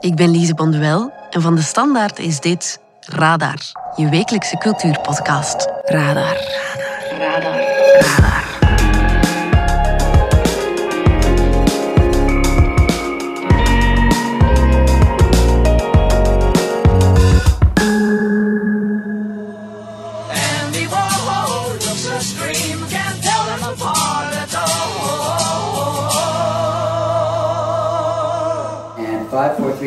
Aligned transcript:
Ik 0.00 0.14
ben 0.14 0.30
Lise 0.30 0.54
Bonduel 0.54 1.12
en 1.30 1.42
van 1.42 1.54
de 1.54 1.62
Standaard 1.62 2.18
is 2.18 2.40
dit 2.40 2.80
Radar, 3.00 3.58
je 3.96 4.08
wekelijkse 4.08 4.58
cultuurpodcast. 4.58 5.68
Radar. 5.84 6.36
Radar. 7.18 7.18
Radar. 7.18 7.60
Radar. 8.00 8.45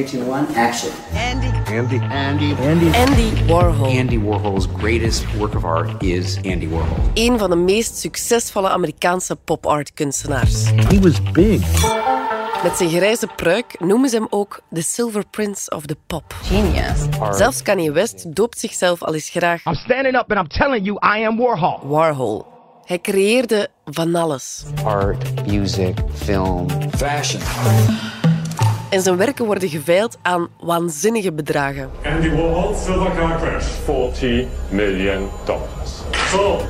1, 0.08 0.56
action. 0.56 0.92
Andy. 1.14 1.48
Andy. 1.68 2.00
Andy. 2.94 3.32
Warhol. 3.48 3.88
Andy 4.00 4.18
Warhol's 4.18 4.68
greatest 4.78 5.26
work 5.38 5.56
of 5.56 5.66
art 5.66 6.04
is 6.04 6.38
Andy 6.38 6.68
Warhol. 6.68 6.98
Een 7.14 7.38
van 7.38 7.50
de 7.50 7.56
meest 7.56 7.98
succesvolle 7.98 8.70
Amerikaanse 8.70 9.36
pop 9.36 9.66
art 9.66 9.94
kunstenaars. 9.94 10.66
He 10.70 11.00
was 11.00 11.22
big. 11.32 11.62
Met 12.64 12.78
zijn 12.78 12.90
grijze 12.90 13.28
pruik 13.36 13.80
noemen 13.80 14.10
ze 14.10 14.16
hem 14.16 14.28
ook 14.30 14.62
de 14.70 14.82
Silver 14.82 15.26
Prince 15.30 15.76
of 15.76 15.86
the 15.86 15.98
Pop. 16.08 16.36
Genius. 16.44 17.00
Zelfs 17.38 17.62
Kanye 17.62 17.92
West 17.92 18.36
doopt 18.36 18.60
zichzelf 18.60 19.04
al 19.04 19.14
eens 19.14 19.30
graag. 19.30 19.66
I'm 19.66 19.74
standing 19.74 20.16
up 20.16 20.32
and 20.32 20.40
I'm 20.40 20.60
telling 20.60 20.86
you 20.86 21.18
I 21.20 21.26
am 21.26 21.38
Warhol. 21.38 21.80
Warhol. 21.84 22.46
Hij 22.86 23.00
creëerde 23.00 23.68
van 23.86 24.16
alles. 24.16 24.64
Art, 24.84 25.48
music, 25.48 25.98
film, 26.14 26.68
fashion. 26.98 27.42
En 28.90 29.02
zijn 29.02 29.18
werken 29.18 29.46
worden 29.46 29.70
geveild 29.70 30.18
aan 30.22 30.50
waanzinnige 30.60 31.34
bedragen. 31.34 31.92
Andy 32.04 32.30
Warhol 32.30 32.76
silver 32.76 33.12
car 33.12 33.40
crash. 33.40 33.66
40 33.66 34.48
million 34.70 35.30
dollars. 35.46 35.92
So, 36.32 36.62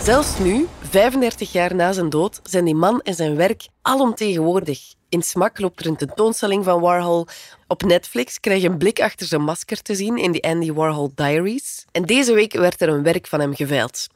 Zelfs 0.00 0.38
nu, 0.38 0.66
35 0.90 1.52
jaar 1.52 1.74
na 1.74 1.92
zijn 1.92 2.08
dood, 2.10 2.40
zijn 2.42 2.64
die 2.64 2.74
man 2.74 3.00
en 3.00 3.14
zijn 3.14 3.36
werk 3.36 3.68
alomtegenwoordig. 3.82 4.94
In 5.08 5.22
Smak 5.22 5.58
loopt 5.58 5.80
er 5.80 5.86
een 5.86 5.96
tentoonstelling 5.96 6.64
van 6.64 6.80
Warhol. 6.80 7.26
Op 7.66 7.82
Netflix 7.82 8.40
krijg 8.40 8.62
je 8.62 8.68
een 8.68 8.78
blik 8.78 9.00
achter 9.00 9.26
zijn 9.26 9.42
masker 9.42 9.82
te 9.82 9.94
zien 9.94 10.16
in 10.16 10.32
de 10.32 10.42
Andy 10.42 10.72
Warhol 10.72 11.12
Diaries. 11.14 11.84
En 11.92 12.02
deze 12.02 12.32
week 12.34 12.52
werd 12.52 12.80
er 12.80 12.88
een 12.88 13.02
werk 13.02 13.26
van 13.26 13.40
hem 13.40 13.54
geveild. 13.54 14.06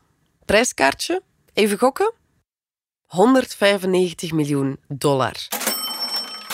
Prijskaartje? 0.45 1.23
Even 1.53 1.79
gokken? 1.79 2.13
195 3.07 4.33
miljoen 4.33 4.79
dollar. 4.89 5.35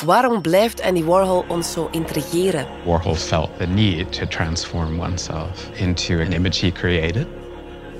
Waarom 0.05 0.41
blijft 0.43 0.81
Andy 0.83 1.05
Warhol 1.05 1.45
ons 1.49 1.73
zo 1.73 1.89
intrigeren? 1.91 2.67
Warhol 2.85 3.15
felt 3.15 3.51
the 3.59 3.67
need 3.67 4.13
to 4.13 4.27
transform 4.27 4.99
oneself 5.01 5.71
into 5.75 6.15
an 6.15 6.33
image 6.33 6.61
he 6.67 6.73
created. 6.73 7.27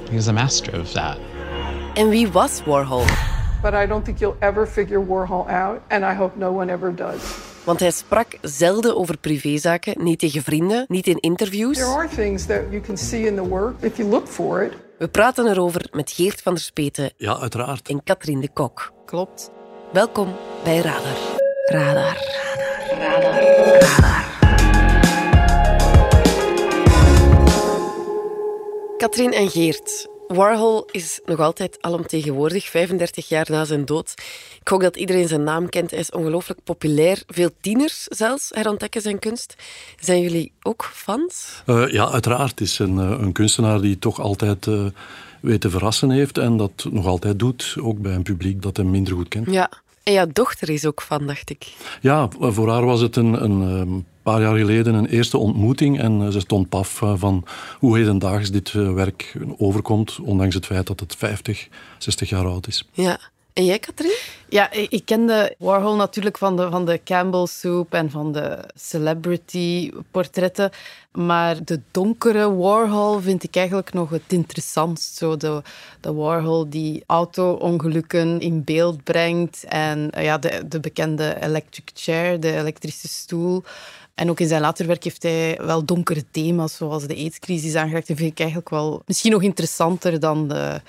He 0.09 0.15
was 0.17 0.29
a 0.29 0.33
master 0.33 0.81
of 0.81 0.93
that. 0.93 1.17
En 1.95 2.09
wie 2.09 2.29
was 2.29 2.63
Warhol? 2.65 3.05
but 3.63 3.73
I 3.75 3.87
don't 3.87 4.05
think 4.05 4.19
you'll 4.19 4.37
ever 4.41 4.67
figure 4.69 5.07
Warhol 5.07 5.47
out, 5.49 5.81
and 5.89 6.05
I 6.05 6.17
hope 6.17 6.39
no 6.39 6.51
one 6.51 6.73
ever 6.73 6.95
does. 6.95 7.21
Want 7.65 7.81
hij 7.81 7.91
sprak 7.91 8.27
zelden 8.41 8.97
over 8.97 9.19
privézaken, 9.19 10.05
niet 10.05 10.19
tegen 10.19 10.43
vrienden, 10.43 10.85
niet 10.89 11.07
in 11.07 11.19
interviews. 11.21 11.77
There 11.77 11.91
are 11.91 12.09
things 12.09 12.47
that 12.47 12.61
you 12.71 12.81
can 12.81 12.97
see 12.97 13.27
in 13.27 13.35
the 13.35 13.49
work 13.49 13.75
if 13.81 13.97
you 13.97 14.09
look 14.09 14.27
for 14.29 14.63
it. 14.63 14.73
We 14.99 15.09
praten 15.09 15.47
erover 15.47 15.89
met 15.93 16.11
Geert 16.11 16.43
van 16.43 16.55
der 16.55 16.63
Speten 16.63 17.13
Ja, 17.17 17.39
uiteraard. 17.39 17.89
en 17.89 18.03
Katrien 18.05 18.41
de 18.41 18.49
Kok. 18.53 18.93
Klopt. 19.07 19.51
Welkom 19.93 20.29
bij 20.65 20.77
Radar. 20.77 21.42
Radar. 21.73 22.17
Radar. 22.99 23.43
Radar. 23.81 24.25
Katrien 28.99 29.33
en 29.33 29.51
Geert. 29.51 30.09
Warhol 30.27 30.89
is 30.91 31.21
nog 31.25 31.39
altijd 31.39 31.79
alomtegenwoordig, 31.81 32.65
35 32.69 33.29
jaar 33.29 33.47
na 33.51 33.65
zijn 33.65 33.85
dood. 33.85 34.15
Ik 34.61 34.69
hoop 34.69 34.81
dat 34.81 34.97
iedereen 34.97 35.29
zijn 35.29 35.43
naam 35.43 35.69
kent. 35.69 35.91
Hij 35.91 36.01
is 36.01 36.11
ongelooflijk 36.11 36.61
populair. 36.65 37.23
Veel 37.27 37.51
tieners 37.61 38.05
zelfs 38.05 38.51
herontdekken 38.55 39.01
zijn 39.03 39.19
kunst. 39.19 39.55
Zijn 40.01 40.21
jullie 40.21 40.53
ook 40.63 40.91
fans? 40.93 41.63
Eh, 41.67 41.93
ja, 41.93 42.11
uiteraard. 42.11 42.51
Het 42.51 42.61
is 42.61 42.79
een, 42.79 42.99
eh, 42.99 43.19
een 43.21 43.33
kunstenaar 43.33 43.81
die 43.81 43.99
toch 43.99 44.21
altijd 44.21 44.67
eh, 44.67 44.87
weet 45.41 45.61
te 45.61 45.71
verrassen 45.71 46.11
heeft 46.11 46.39
en 46.39 46.57
dat 46.57 46.87
nog 46.91 47.07
altijd 47.07 47.39
doet, 47.39 47.77
ook 47.81 47.99
bij 47.99 48.15
een 48.15 48.23
publiek 48.23 48.63
dat 48.63 48.77
hem 48.77 48.91
minder 48.91 49.15
goed 49.15 49.29
kent. 49.29 49.51
Ja. 49.51 49.71
En 50.03 50.13
jouw 50.13 50.27
dochter 50.33 50.71
is 50.71 50.87
ook 50.87 51.03
fan, 51.03 51.27
dacht 51.27 51.51
ik. 51.51 51.73
Ja, 52.01 52.29
voor 52.39 52.71
haar 52.71 52.85
was 52.85 53.01
het 53.01 53.17
een, 53.17 53.45
een 53.45 53.63
eh, 53.63 54.03
paar 54.23 54.41
jaar 54.41 54.57
geleden 54.57 54.95
een 54.95 55.07
eerste 55.07 55.39
ontmoeting 55.39 56.01
en 56.01 56.23
eh, 56.23 56.29
ze 56.29 56.41
stond 56.41 56.69
paf 56.69 57.03
eh, 57.03 57.13
van 57.17 57.45
hoe 57.79 57.99
hedendaags 57.99 58.51
dit 58.51 58.75
eh, 58.75 58.93
werk 58.93 59.37
overkomt, 59.57 60.19
ondanks 60.23 60.55
het 60.55 60.67
feit 60.67 60.87
dat 60.87 61.01
het 61.01 61.17
50, 61.17 61.69
60 61.99 62.29
jaar 62.29 62.47
oud 62.47 62.67
is. 62.67 62.89
Ja. 62.93 63.19
En 63.53 63.65
jij, 63.65 63.79
Katrien? 63.79 64.17
Ja, 64.49 64.71
ik 64.71 65.03
kende 65.05 65.55
Warhol 65.59 65.97
natuurlijk 65.97 66.39
van 66.39 66.57
de, 66.57 66.71
van 66.71 66.87
de 66.87 67.01
Campbell 67.05 67.47
Soup 67.47 67.95
en 67.95 68.11
van 68.11 68.33
de 68.33 68.59
celebrity-portretten. 68.75 70.71
Maar 71.13 71.65
de 71.65 71.81
donkere 71.91 72.55
Warhol 72.55 73.21
vind 73.21 73.43
ik 73.43 73.57
eigenlijk 73.57 73.93
nog 73.93 74.11
het 74.11 74.33
interessantst. 74.33 75.17
Zo 75.17 75.37
de, 75.37 75.63
de 76.01 76.13
Warhol 76.13 76.71
die 76.71 77.03
auto-ongelukken 77.07 78.41
in 78.41 78.65
beeld 78.65 79.05
brengt. 79.05 79.65
En 79.65 80.11
eh, 80.11 80.25
ja, 80.25 80.39
de, 80.39 80.63
de 80.69 80.81
bekende 80.81 81.37
electric 81.41 81.91
chair, 81.95 82.41
de 82.41 82.57
elektrische 82.57 83.09
stoel. 83.09 83.63
En 84.15 84.31
ook 84.31 84.41
in 84.41 84.49
zijn 84.49 84.61
later 84.61 84.87
werk 84.87 85.05
heeft 85.05 85.23
hij 85.23 85.59
wel 85.61 85.85
donkere 85.85 86.25
thema's, 86.31 86.77
zoals 86.77 87.07
de 87.07 87.15
aidscrisis 87.17 87.75
aangeraakt. 87.75 88.09
Dat 88.09 88.17
vind 88.17 88.31
ik 88.31 88.39
eigenlijk 88.39 88.71
wel 88.71 89.03
misschien 89.07 89.33
nog 89.33 89.43
interessanter 89.43 90.21
dan 90.21 90.49
de 90.49 90.81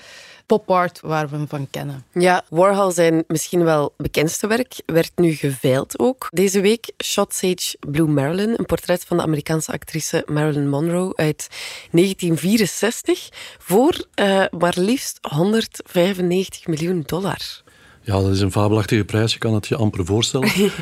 pop-art 0.46 1.00
waar 1.00 1.28
we 1.28 1.36
hem 1.36 1.48
van 1.48 1.68
kennen. 1.70 2.04
Ja, 2.12 2.44
Warhol 2.48 2.90
zijn 2.90 3.24
misschien 3.26 3.64
wel 3.64 3.94
bekendste 3.96 4.46
werk 4.46 4.74
werd 4.86 5.10
nu 5.16 5.32
geveild 5.32 5.98
ook. 5.98 6.28
Deze 6.30 6.60
week 6.60 6.92
Shot 7.04 7.34
Sage 7.34 7.76
Blue 7.90 8.06
Marilyn, 8.06 8.54
een 8.56 8.66
portret 8.66 9.04
van 9.04 9.16
de 9.16 9.22
Amerikaanse 9.22 9.72
actrice 9.72 10.22
Marilyn 10.26 10.68
Monroe 10.68 11.16
uit 11.16 11.48
1964, 11.90 13.28
voor 13.58 14.04
eh, 14.14 14.44
maar 14.58 14.74
liefst 14.76 15.18
195 15.30 16.66
miljoen 16.66 17.02
dollar. 17.06 17.62
Ja, 18.00 18.20
dat 18.20 18.30
is 18.30 18.40
een 18.40 18.52
fabelachtige 18.52 19.04
prijs, 19.04 19.32
je 19.32 19.38
kan 19.38 19.54
het 19.54 19.66
je 19.66 19.76
amper 19.76 20.04
voorstellen. 20.04 20.50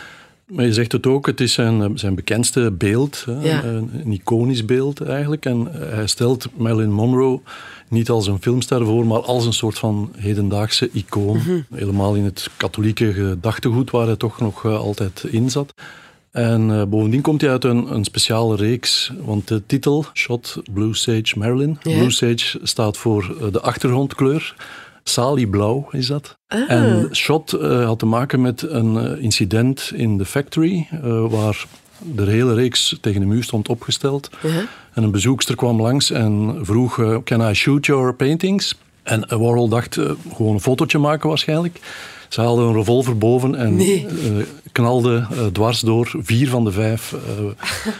Maar 0.46 0.64
je 0.64 0.72
zegt 0.72 0.92
het 0.92 1.06
ook, 1.06 1.26
het 1.26 1.40
is 1.40 1.52
zijn, 1.52 1.82
eh, 1.82 1.90
zijn 1.94 2.14
bekendste 2.14 2.70
beeld, 2.72 3.24
Ja. 3.40 3.64
een, 3.64 3.90
een 4.04 4.12
iconisch 4.12 4.64
beeld 4.64 5.00
eigenlijk. 5.00 5.44
En 5.46 5.68
hij 5.72 6.06
stelt 6.06 6.46
Marilyn 6.56 6.92
Monroe 6.92 7.40
niet 7.92 8.10
als 8.10 8.26
een 8.26 8.42
filmster 8.42 8.84
voor, 8.84 9.06
maar 9.06 9.20
als 9.20 9.46
een 9.46 9.52
soort 9.52 9.78
van 9.78 10.12
hedendaagse 10.16 10.90
icoon. 10.92 11.64
Helemaal 11.74 12.14
in 12.14 12.24
het 12.24 12.48
katholieke 12.56 13.12
gedachtegoed 13.12 13.90
waar 13.90 14.06
hij 14.06 14.16
toch 14.16 14.40
nog 14.40 14.64
eh, 14.64 14.78
altijd 14.78 15.24
in 15.30 15.50
zat. 15.50 15.74
En 16.30 16.70
eh, 16.70 16.84
bovendien 16.84 17.20
komt 17.20 17.40
hij 17.40 17.50
uit 17.50 17.64
een, 17.64 17.94
een 17.94 18.04
speciale 18.04 18.56
reeks, 18.56 19.12
want 19.20 19.48
de 19.48 19.62
titel, 19.66 20.04
Shot 20.14 20.62
Blue 20.72 20.94
Sage 20.94 21.38
Marilyn. 21.38 21.78
Blue 21.82 22.10
Sage 22.10 22.58
staat 22.62 22.96
voor 22.96 23.36
eh, 23.40 23.52
de 23.52 23.60
achtergrondkleur. 23.60 24.54
Salieblauw 25.04 25.88
is 25.90 26.06
dat. 26.06 26.38
En 26.46 27.08
Shot 27.12 27.50
had 27.60 27.98
te 27.98 28.06
maken 28.06 28.40
met 28.40 28.62
een 28.62 29.20
incident 29.20 29.92
in 29.94 30.18
de 30.18 30.24
factory, 30.24 30.88
waar 31.28 31.66
de 32.04 32.30
hele 32.30 32.54
reeks 32.54 32.98
tegen 33.00 33.20
de 33.20 33.26
muur 33.26 33.44
stond 33.44 33.68
opgesteld. 33.68 34.30
En 34.92 35.02
een 35.02 35.10
bezoekster 35.10 35.56
kwam 35.56 35.80
langs 35.80 36.10
en 36.10 36.58
vroeg, 36.62 36.98
eh, 36.98 37.16
can 37.24 37.50
I 37.50 37.54
shoot 37.54 37.86
your 37.86 38.14
paintings? 38.14 38.78
En 39.02 39.26
Warhol 39.28 39.68
dacht, 39.68 39.96
eh, 39.96 40.10
gewoon 40.34 40.52
een 40.54 40.60
fotootje 40.60 40.98
maken 40.98 41.28
waarschijnlijk. 41.28 41.78
Ze 42.32 42.40
haalde 42.40 42.62
een 42.62 42.74
revolver 42.74 43.18
boven 43.18 43.54
en 43.54 43.76
Nee. 43.76 44.06
eh, 44.06 44.46
knalde 44.72 45.26
eh, 45.30 45.46
dwars 45.46 45.80
door 45.80 46.14
vier 46.18 46.48
van 46.48 46.64
de 46.64 46.72
vijf 46.72 47.12
eh, 47.12 47.18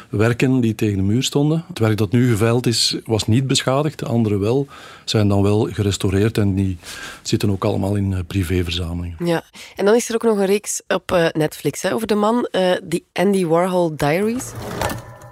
werken 0.08 0.60
die 0.60 0.74
tegen 0.74 0.96
de 0.96 1.02
muur 1.02 1.22
stonden. 1.22 1.64
Het 1.68 1.78
werk 1.78 1.96
dat 1.96 2.12
nu 2.12 2.30
geveild 2.30 2.66
is, 2.66 2.96
was 3.04 3.26
niet 3.26 3.46
beschadigd. 3.46 3.98
De 3.98 4.06
andere 4.06 4.38
wel. 4.38 4.66
Zijn 5.04 5.28
dan 5.28 5.42
wel 5.42 5.68
gerestaureerd 5.72 6.38
en 6.38 6.54
die 6.54 6.78
zitten 7.22 7.50
ook 7.50 7.64
allemaal 7.64 7.94
in 7.94 8.24
privéverzamelingen. 8.26 9.16
Ja, 9.24 9.42
en 9.76 9.84
dan 9.84 9.94
is 9.94 10.08
er 10.08 10.14
ook 10.14 10.22
nog 10.22 10.38
een 10.38 10.46
reeks 10.46 10.82
op 10.88 11.30
Netflix 11.32 11.82
hè, 11.82 11.94
over 11.94 12.06
de 12.06 12.14
man, 12.14 12.48
die 12.82 13.04
Andy 13.12 13.46
Warhol 13.46 13.96
Diaries. 13.96 14.52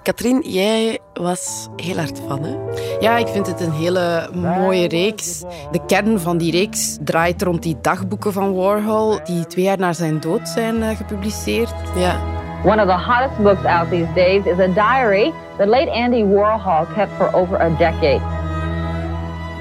Katrien, 0.03 0.41
jij 0.45 0.99
was 1.13 1.67
heel 1.75 1.95
hard 1.95 2.21
van, 2.27 2.43
hè? 2.43 2.55
Ja, 2.99 3.17
ik 3.17 3.27
vind 3.27 3.47
het 3.47 3.61
een 3.61 3.71
hele 3.71 4.29
mooie 4.33 4.87
reeks. 4.87 5.43
De 5.71 5.85
kern 5.85 6.19
van 6.19 6.37
die 6.37 6.51
reeks 6.51 6.97
draait 7.01 7.41
rond 7.41 7.63
die 7.63 7.77
dagboeken 7.81 8.33
van 8.33 8.55
Warhol, 8.55 9.19
die 9.23 9.47
twee 9.47 9.65
jaar 9.65 9.77
na 9.77 9.93
zijn 9.93 10.19
dood 10.19 10.49
zijn 10.49 10.83
eh, 10.83 10.95
gepubliceerd. 10.97 11.73
Ja. 11.95 12.19
One 12.65 12.81
of 12.81 12.87
the 12.87 13.11
hottest 13.11 13.43
books 13.43 13.65
out 13.65 13.89
these 13.89 14.13
days 14.15 14.45
is 14.45 14.59
a 14.59 14.67
diary 14.67 15.33
that 15.57 15.67
late 15.67 15.91
Andy 15.91 16.23
Warhol 16.23 16.85
kept 16.95 17.11
for 17.17 17.33
over 17.33 17.61
a 17.61 17.69
decade. 17.69 18.21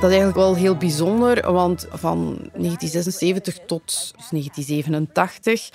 Dat 0.01 0.11
is 0.11 0.17
eigenlijk 0.17 0.47
wel 0.47 0.57
heel 0.57 0.77
bijzonder, 0.77 1.53
want 1.53 1.87
van 1.91 2.17
1976 2.37 3.59
tot 3.67 4.13
1987, 4.31 5.71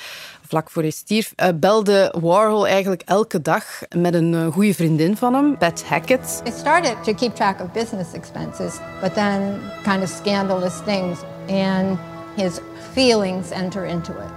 vlak 0.47 0.69
voor 0.69 0.81
hij 0.81 0.91
stierf, 0.91 1.33
eh, 1.35 1.47
belde 1.55 2.13
Warhol 2.21 2.67
eigenlijk 2.67 3.01
elke 3.05 3.41
dag 3.41 3.65
met 3.95 4.13
een 4.13 4.33
eh, 4.33 4.47
goede 4.47 4.73
vriendin 4.73 5.17
van 5.17 5.33
hem, 5.33 5.55
Beth 5.59 5.83
Hackett. 5.87 6.41
It 6.43 6.53
started 6.53 7.03
to 7.03 7.13
keep 7.13 7.35
track 7.35 7.61
of 7.61 7.71
business 7.71 8.13
expenses, 8.13 8.79
but 9.01 9.13
then 9.13 9.59
kind 9.83 10.03
of 10.03 10.09
scandalous 10.09 10.73
things, 10.85 11.19
and 11.49 11.97
his 12.35 12.59
feelings 12.93 13.49
enter 13.51 13.85
into 13.85 14.11
it. 14.11 14.31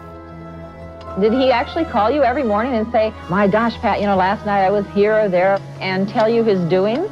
Did 1.20 1.32
he 1.32 1.50
actually 1.50 1.91
call 1.91 2.12
you 2.12 2.23
every 2.23 2.44
morning 2.44 2.75
and 2.75 2.87
say, 2.93 3.12
My 3.29 3.49
gosh, 3.50 3.76
Pat, 3.81 4.00
you 4.00 4.06
know, 4.06 4.19
last 4.19 4.44
night 4.44 4.67
I 4.67 4.70
was 4.70 4.84
here 4.94 5.25
or 5.25 5.31
there, 5.31 5.58
and 5.81 6.08
tell 6.08 6.29
you 6.34 6.44
his 6.44 6.58
doings? 6.69 7.08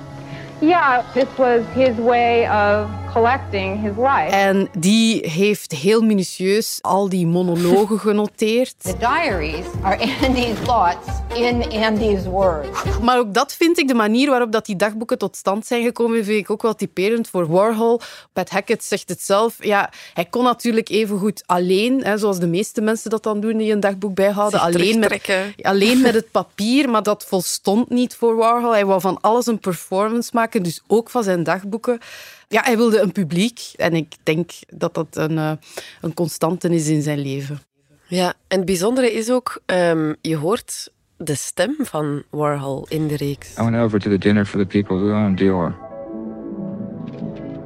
Yeah, 0.60 1.02
this 1.12 1.28
was 1.36 1.66
his 1.74 1.96
way 1.98 2.46
of 2.46 2.90
collecting 3.16 3.80
his 3.80 3.96
life. 3.96 4.30
En 4.30 4.68
die 4.78 5.30
heeft 5.30 5.72
heel 5.72 6.02
minutieus 6.02 6.78
al 6.82 7.08
die 7.08 7.26
monologen 7.26 7.98
genoteerd. 8.08 8.74
The 8.78 8.96
diaries 8.98 9.64
are 9.82 9.98
Andy's 10.22 10.58
thoughts 10.64 11.06
in 11.34 11.82
Andy's 11.82 12.24
words. 12.24 12.98
Maar 13.02 13.18
ook 13.18 13.34
dat 13.34 13.54
vind 13.54 13.78
ik, 13.78 13.88
de 13.88 13.94
manier 13.94 14.30
waarop 14.30 14.52
dat 14.52 14.66
die 14.66 14.76
dagboeken 14.76 15.18
tot 15.18 15.36
stand 15.36 15.66
zijn 15.66 15.84
gekomen, 15.84 16.24
vind 16.24 16.38
ik 16.38 16.50
ook 16.50 16.62
wel 16.62 16.74
typerend 16.74 17.28
voor 17.28 17.46
Warhol. 17.46 18.00
Pat 18.32 18.50
Hackett 18.50 18.84
zegt 18.84 19.08
het 19.08 19.22
zelf. 19.22 19.64
Ja, 19.64 19.90
hij 20.14 20.24
kon 20.24 20.44
natuurlijk 20.44 20.88
evengoed 20.88 21.42
alleen, 21.46 22.04
hè, 22.04 22.18
zoals 22.18 22.38
de 22.38 22.46
meeste 22.46 22.80
mensen 22.80 23.10
dat 23.10 23.22
dan 23.22 23.40
doen 23.40 23.56
die 23.56 23.72
een 23.72 23.80
dagboek 23.80 24.14
bijhouden, 24.14 24.60
Zich 24.60 24.68
alleen 24.68 24.98
met, 24.98 25.30
alleen 25.62 26.00
met 26.00 26.14
het 26.20 26.30
papier, 26.30 26.90
maar 26.90 27.02
dat 27.02 27.24
volstond 27.24 27.90
niet 27.90 28.14
voor 28.14 28.36
Warhol. 28.36 28.72
Hij 28.72 28.86
wou 28.86 29.00
van 29.00 29.18
alles 29.20 29.46
een 29.46 29.58
performance 29.58 30.30
maken, 30.32 30.62
dus 30.62 30.82
ook 30.86 31.10
van 31.10 31.22
zijn 31.22 31.42
dagboeken. 31.42 32.00
Ja, 32.48 32.62
hij 32.62 32.76
wilde 32.76 33.00
een 33.00 33.12
publiek 33.12 33.72
en 33.76 33.94
ik 33.94 34.14
denk 34.22 34.50
dat 34.68 34.94
dat 34.94 35.06
een, 35.10 35.38
eh, 35.38 35.52
een 36.00 36.14
constante 36.14 36.68
is 36.68 36.88
in 36.88 37.02
zijn 37.02 37.18
leven. 37.18 37.60
Ja, 38.08 38.34
en 38.48 38.56
het 38.56 38.66
bijzondere 38.66 39.12
is 39.12 39.30
ook, 39.30 39.60
ehm, 39.66 40.14
je 40.20 40.36
hoort 40.36 40.90
de 41.16 41.34
stem 41.34 41.76
van 41.78 42.22
Warhol 42.30 42.86
in 42.88 43.08
de 43.08 43.16
reeks. 43.16 43.58
I 43.58 43.62
went 43.62 43.76
over 43.76 44.00
to 44.00 44.10
the 44.10 44.18
dinner 44.18 44.46
for 44.46 44.58
the 44.58 44.66
people 44.66 44.96
who 44.96 45.12
owned 45.12 45.38
Dior. 45.38 45.74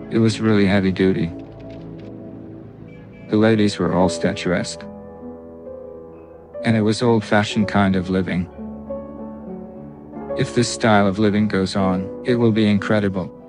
It 0.09 0.19
was 0.19 0.41
really 0.41 0.67
heavy 0.67 0.93
duty. 0.93 1.31
The 3.29 3.37
ladies 3.37 3.77
were 3.77 3.95
all 3.95 4.09
statuesque. 4.09 4.85
And 6.63 6.77
it 6.77 6.83
was 6.83 7.03
old 7.03 7.25
fashioned 7.25 7.71
kind 7.71 7.97
of 7.97 8.09
living. 8.09 8.49
If 10.37 10.53
this 10.53 10.73
style 10.73 11.07
of 11.07 11.19
living 11.19 11.51
goes 11.51 11.77
on, 11.77 12.09
it 12.23 12.39
will 12.39 12.53
be 12.53 12.65
incredible. 12.65 13.40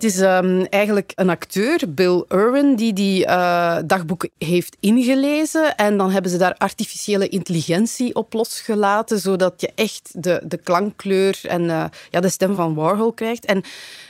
Het 0.00 0.12
is 0.12 0.20
ehm, 0.20 0.64
eigenlijk 0.70 1.12
een 1.14 1.30
acteur, 1.30 1.80
Bill 1.88 2.24
Irwin, 2.28 2.76
die 2.76 2.92
die 2.92 3.26
eh, 3.26 3.78
dagboeken 3.84 4.30
heeft 4.38 4.76
ingelezen. 4.80 5.76
En 5.76 5.96
dan 5.96 6.10
hebben 6.10 6.30
ze 6.30 6.36
daar 6.36 6.54
artificiële 6.58 7.28
intelligentie 7.28 8.14
op 8.14 8.32
losgelaten, 8.32 9.18
zodat 9.18 9.60
je 9.60 9.70
echt 9.74 10.10
de, 10.22 10.40
de 10.44 10.56
klankkleur 10.56 11.40
en 11.42 11.70
eh, 11.70 11.84
ja, 12.10 12.20
de 12.20 12.28
stem 12.28 12.54
van 12.54 12.74
Warhol 12.74 13.12
krijgt. 13.12 13.44
En 13.44 13.62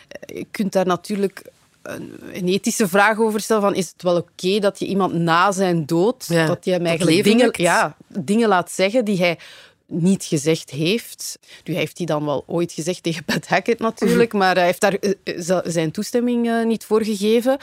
eh, 0.09 0.37
je 0.37 0.47
kunt 0.51 0.73
daar 0.73 0.87
natuurlijk 0.87 1.43
een, 1.83 2.49
ethische 2.49 2.89
vraag 2.89 3.19
over 3.19 3.41
stellen 3.41 3.63
van 3.63 3.75
is 3.75 3.89
het 3.93 4.03
wel 4.03 4.17
oké 4.17 4.59
dat 4.59 4.79
je 4.79 4.87
iemand 4.87 5.13
na 5.13 5.53
zijn 5.53 5.87
dood, 5.87 6.25
Ja, 6.29 6.47
dat 6.47 6.65
je 6.65 6.71
hem 6.71 6.87
eigenlijk 6.87 7.25
dingen, 7.25 7.51
ja, 7.53 7.97
dingen 8.07 8.49
laat 8.49 8.71
zeggen 8.71 9.05
die 9.05 9.19
hij 9.19 9.39
niet 9.91 10.25
gezegd 10.25 10.71
heeft. 10.71 11.39
Nu 11.65 11.75
heeft 11.75 11.97
hij 11.99 12.07
dan 12.07 12.25
wel 12.25 12.45
ooit 12.47 12.73
gezegd 12.73 13.03
tegen 13.03 13.25
Pat 13.25 13.47
Hackett 13.47 13.81
natuurlijk, 13.81 14.33
maar 14.33 14.55
hij 14.55 14.65
heeft 14.65 14.81
daar 14.81 14.95
eh, 14.95 15.49
eh, 15.49 15.59
zijn 15.65 15.91
toestemming 15.91 16.49
eh, 16.49 16.65
niet 16.65 16.85
voor 16.85 17.05
gegeven. 17.05 17.59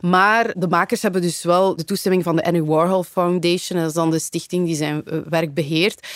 Maar 0.00 0.54
de 0.56 0.68
makers 0.68 1.02
hebben 1.02 1.22
dus 1.22 1.42
wel 1.42 1.76
de 1.76 1.84
toestemming 1.84 2.22
van 2.22 2.36
de 2.36 2.44
Annie 2.44 2.64
Warhol 2.64 3.02
Foundation, 3.02 3.78
dat 3.78 3.88
is 3.88 3.94
dan 3.94 4.10
de 4.10 4.18
stichting 4.18 4.66
die 4.66 4.76
zijn 4.76 5.02
werk 5.28 5.54
beheert. 5.54 6.06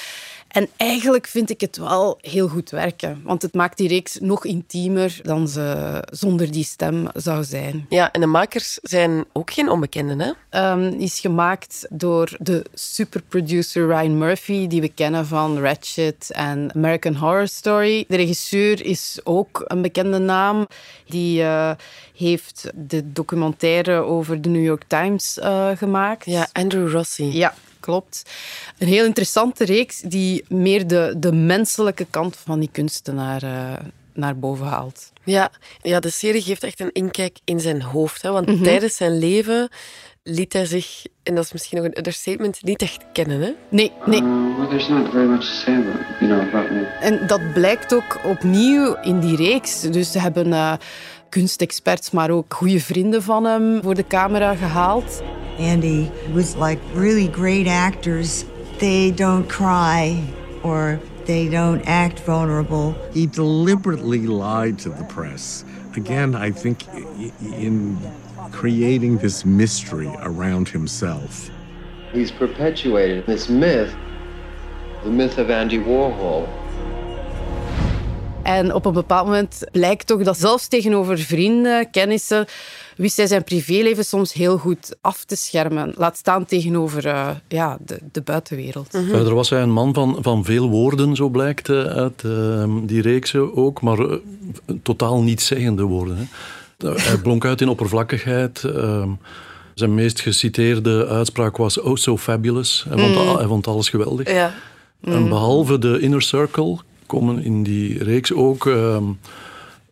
En 0.48 0.69
eigenlijk 0.76 1.26
vind 1.26 1.50
ik 1.50 1.60
het 1.60 1.76
wel 1.76 2.19
heel 2.20 2.48
goed 2.48 2.70
werken, 2.70 3.20
want 3.25 3.43
het 3.43 3.54
maakt 3.54 3.76
die 3.76 3.88
reeks 3.88 4.19
nog 4.20 4.44
intiemer 4.44 5.20
dan 5.22 5.48
ze 5.48 6.02
zonder 6.10 6.50
die 6.50 6.64
stem 6.64 7.08
zou 7.14 7.44
zijn. 7.44 7.87
Ja, 7.88 8.12
en 8.12 8.20
de 8.20 8.26
makers 8.26 8.78
zijn 8.82 9.25
ook 9.32 9.52
geen 9.52 9.70
onbekenden, 9.70 10.20
hè? 10.20 10.32
Ehm, 10.50 10.93
is 10.98 11.20
gemaakt 11.20 11.87
door 11.90 12.37
de 12.38 12.64
superproducer 12.75 13.87
Ryan 13.87 14.19
Murphy, 14.19 14.66
die 14.66 14.81
we 14.81 14.88
kennen 14.88 15.26
van 15.26 15.58
Ratchet 15.58 16.31
en 16.31 16.70
American 16.75 17.14
Horror 17.14 17.49
Story. 17.49 18.04
De 18.08 18.16
regisseur 18.16 18.84
is 18.84 19.20
ook 19.25 19.64
een 19.66 19.82
bekende 19.82 20.19
naam. 20.19 20.66
Die 21.06 21.42
eh, 21.42 21.70
heeft 22.16 22.70
de 22.75 23.12
documentaire 23.12 23.92
over 23.92 24.40
de 24.42 24.49
New 24.49 24.64
York 24.64 24.84
Times 24.87 25.38
eh, 25.38 25.69
gemaakt. 25.75 26.25
Ja, 26.25 26.49
Andrew 26.52 26.90
Rossi. 26.90 27.32
Ja, 27.32 27.54
klopt. 27.86 28.22
Een 28.78 28.86
heel 28.88 29.04
interessante 29.04 29.64
reeks 29.64 30.00
die 30.00 30.44
meer 30.48 30.86
de, 30.86 31.14
de 31.18 31.32
menselijke 31.32 32.06
kant 32.10 32.36
van 32.36 32.58
die 32.60 32.68
kunstenaar 32.72 33.42
eh, 33.42 33.72
naar 34.14 34.38
boven 34.38 34.66
haalt. 34.66 35.12
Ja, 35.24 35.50
ja, 35.82 36.00
de 36.00 36.10
serie 36.10 36.42
geeft 36.42 36.62
echt 36.64 36.80
een 36.80 36.92
inkijk 36.92 37.38
in 37.44 37.60
zijn 37.60 37.82
hoofd. 37.82 38.22
Hè? 38.22 38.30
Want 38.30 38.46
Mhm. 38.46 38.62
tijdens 38.62 38.96
zijn 38.96 39.18
leven 39.18 39.68
liet 40.22 40.52
hij 40.52 40.64
zich, 40.66 41.04
en 41.22 41.34
dat 41.34 41.44
is 41.44 41.52
misschien 41.52 41.76
nog 41.78 41.86
een 41.86 41.96
understatement, 41.98 42.62
niet 42.62 42.82
echt 42.82 43.04
kennen. 43.12 43.40
Hè? 43.40 43.50
Nee, 43.68 43.92
nee. 44.06 44.22
well, 44.22 44.66
there's 44.68 44.88
not 44.88 45.10
very 45.10 45.26
much 45.26 45.40
to 45.40 45.46
say 45.64 45.74
about, 45.74 46.00
you 46.20 46.30
know, 46.32 46.40
about 46.54 46.70
me. 46.70 46.80
En 47.00 47.26
dat 47.26 47.52
blijkt 47.52 47.94
ook 47.94 48.18
opnieuw 48.24 48.94
in 49.02 49.20
die 49.20 49.36
reeks. 49.36 49.80
Dus 49.80 50.12
ze 50.12 50.18
hebben 50.18 50.52
eh, 50.52 50.72
kunstexperts, 51.28 52.10
maar 52.10 52.30
ook 52.30 52.54
goede 52.54 52.80
vrienden 52.80 53.22
van 53.22 53.44
hem 53.44 53.82
voor 53.82 53.94
de 53.94 54.06
camera 54.06 54.54
gehaald. 54.54 55.22
Andy 55.58 56.10
was 56.32 56.56
like 56.56 56.78
really 56.94 57.28
great 57.28 57.66
actors. 57.66 58.44
They 58.78 59.10
don't 59.10 59.48
cry 59.48 60.22
or 60.62 61.00
they 61.24 61.48
don't 61.48 61.82
act 61.86 62.20
vulnerable. 62.20 62.94
He 63.12 63.26
deliberately 63.26 64.26
lied 64.26 64.78
to 64.80 64.90
the 64.90 65.04
press. 65.04 65.64
Again, 65.96 66.34
I 66.34 66.52
think 66.52 66.84
in 67.40 67.98
creating 68.52 69.18
this 69.18 69.44
mystery 69.44 70.10
around 70.22 70.68
himself. 70.68 71.50
He's 72.12 72.30
perpetuated 72.30 73.26
this 73.26 73.48
myth, 73.48 73.94
the 75.04 75.10
myth 75.10 75.38
of 75.38 75.50
Andy 75.50 75.78
Warhol. 75.78 76.48
En 78.42 78.74
op 78.74 78.86
een 78.86 78.92
bepaald 78.92 79.26
moment 79.26 79.64
blijkt 79.72 80.06
toch 80.06 80.22
dat 80.22 80.38
zelfs 80.38 80.68
tegenover 80.68 81.18
vrienden, 81.18 81.90
kennissen, 81.90 82.46
wist 82.96 83.16
hij 83.16 83.26
zijn 83.26 83.44
privéleven 83.44 84.04
soms 84.04 84.32
heel 84.32 84.58
goed 84.58 84.96
af 85.00 85.25
te 85.25 85.37
schermen. 85.37 85.93
Laat 85.96 86.16
staan 86.16 86.44
tegenover 86.44 87.06
eh, 87.06 87.28
ja, 87.48 87.78
de, 87.87 87.98
de 88.12 88.20
buitenwereld. 88.22 88.88
Verder 88.90 89.34
was 89.34 89.50
hij 89.50 89.62
een 89.62 89.72
man 89.72 89.94
van, 89.94 90.19
van 90.20 90.44
veel 90.44 90.69
woorden, 90.69 91.16
zo 91.16 91.28
blijkt 91.28 91.69
eh, 91.69 91.82
uit 91.84 92.22
eh, 92.25 92.64
die 92.82 93.02
reeksen 93.02 93.56
ook, 93.56 93.80
maar 93.82 93.99
eh, 93.99 94.16
totaal 94.82 95.23
niet 95.23 95.40
zeggende 95.42 95.82
woorden. 95.82 96.16
Hè. 96.16 96.25
Hij 96.94 97.18
blonk 97.18 97.44
uit 97.44 97.61
in 97.61 97.68
oppervlakkigheid. 97.68 98.64
eh, 98.64 99.09
zijn 99.75 99.94
meest 99.94 100.20
geciteerde 100.20 101.06
uitspraak 101.06 101.56
was 101.56 101.80
oh 101.80 101.97
so 101.97 102.16
fabulous. 102.16 102.85
Hij 102.88 102.99
vond, 102.99 103.11
Mm. 103.14 103.16
al- 103.28 103.38
hij 103.38 103.47
vond 103.47 103.66
alles 103.66 103.88
geweldig. 103.88 104.30
Ja. 104.32 104.54
En 105.00 105.23
Mm. 105.23 105.28
behalve 105.28 105.78
de 105.78 106.00
inner 106.00 106.23
circle 106.23 106.76
komen 107.06 107.44
in 107.44 107.62
die 107.62 108.04
reeks 108.04 108.32
ook 108.32 108.66
ehm, 108.66 109.04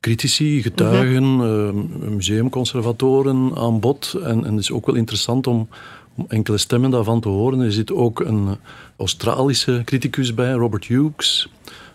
critici, 0.04 0.62
getuigen, 0.62 1.24
ehm, 1.24 2.14
museumconservatoren 2.14 3.52
aan 3.56 3.80
bod. 3.80 4.16
En, 4.22 4.44
en 4.44 4.52
het 4.52 4.60
is 4.60 4.70
ook 4.70 4.86
wel 4.86 4.94
interessant 4.94 5.46
om, 5.46 5.68
om 6.14 6.24
enkele 6.28 6.58
stemmen 6.58 6.90
daarvan 6.90 7.20
te 7.20 7.28
horen. 7.28 7.60
Er 7.60 7.72
zit 7.72 7.92
ook 7.92 8.20
een 8.20 8.48
Australische 8.96 9.82
criticus 9.84 10.34
bij, 10.34 10.52
Robert 10.52 10.84
Hughes. 10.86 11.48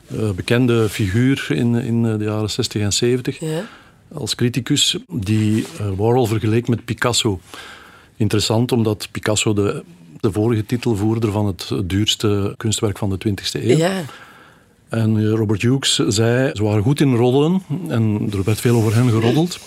eh, 0.08 0.30
bekende 0.32 0.90
figuur 0.90 1.48
in, 1.50 1.76
in 1.76 2.04
de 2.18 2.24
jaren 2.24 2.50
60 2.50 2.82
en 2.82 2.94
70 2.94 3.40
Ja. 3.40 3.62
als 4.14 4.36
criticus, 4.36 4.98
die 5.08 5.66
eh, 5.80 5.86
Warhol 5.98 6.26
vergeleek 6.26 6.68
met 6.68 6.86
Picasso. 6.86 7.40
Interessant, 8.16 8.72
omdat 8.72 9.08
Picasso 9.12 9.54
de, 9.54 9.84
de 10.20 10.32
vorige 10.32 10.66
titelvoerder 10.66 11.32
van 11.32 11.46
het 11.46 11.72
duurste 11.86 12.54
kunstwerk 12.58 12.98
van 12.98 13.10
de 13.10 13.18
20e 13.30 13.64
eeuw. 13.64 13.78
En 14.90 15.18
eh, 15.18 15.32
Robert 15.32 15.62
Hughes 15.62 15.96
zei, 16.08 16.52
ze 16.54 16.64
waren 16.64 16.84
goed 16.84 17.02
in 17.02 17.16
roddelen 17.16 17.62
en 17.88 18.30
er 18.32 18.44
werd 18.44 18.60
veel 18.60 18.76
over 18.76 18.96
hen 18.96 19.10
geroddeld. 19.10 19.60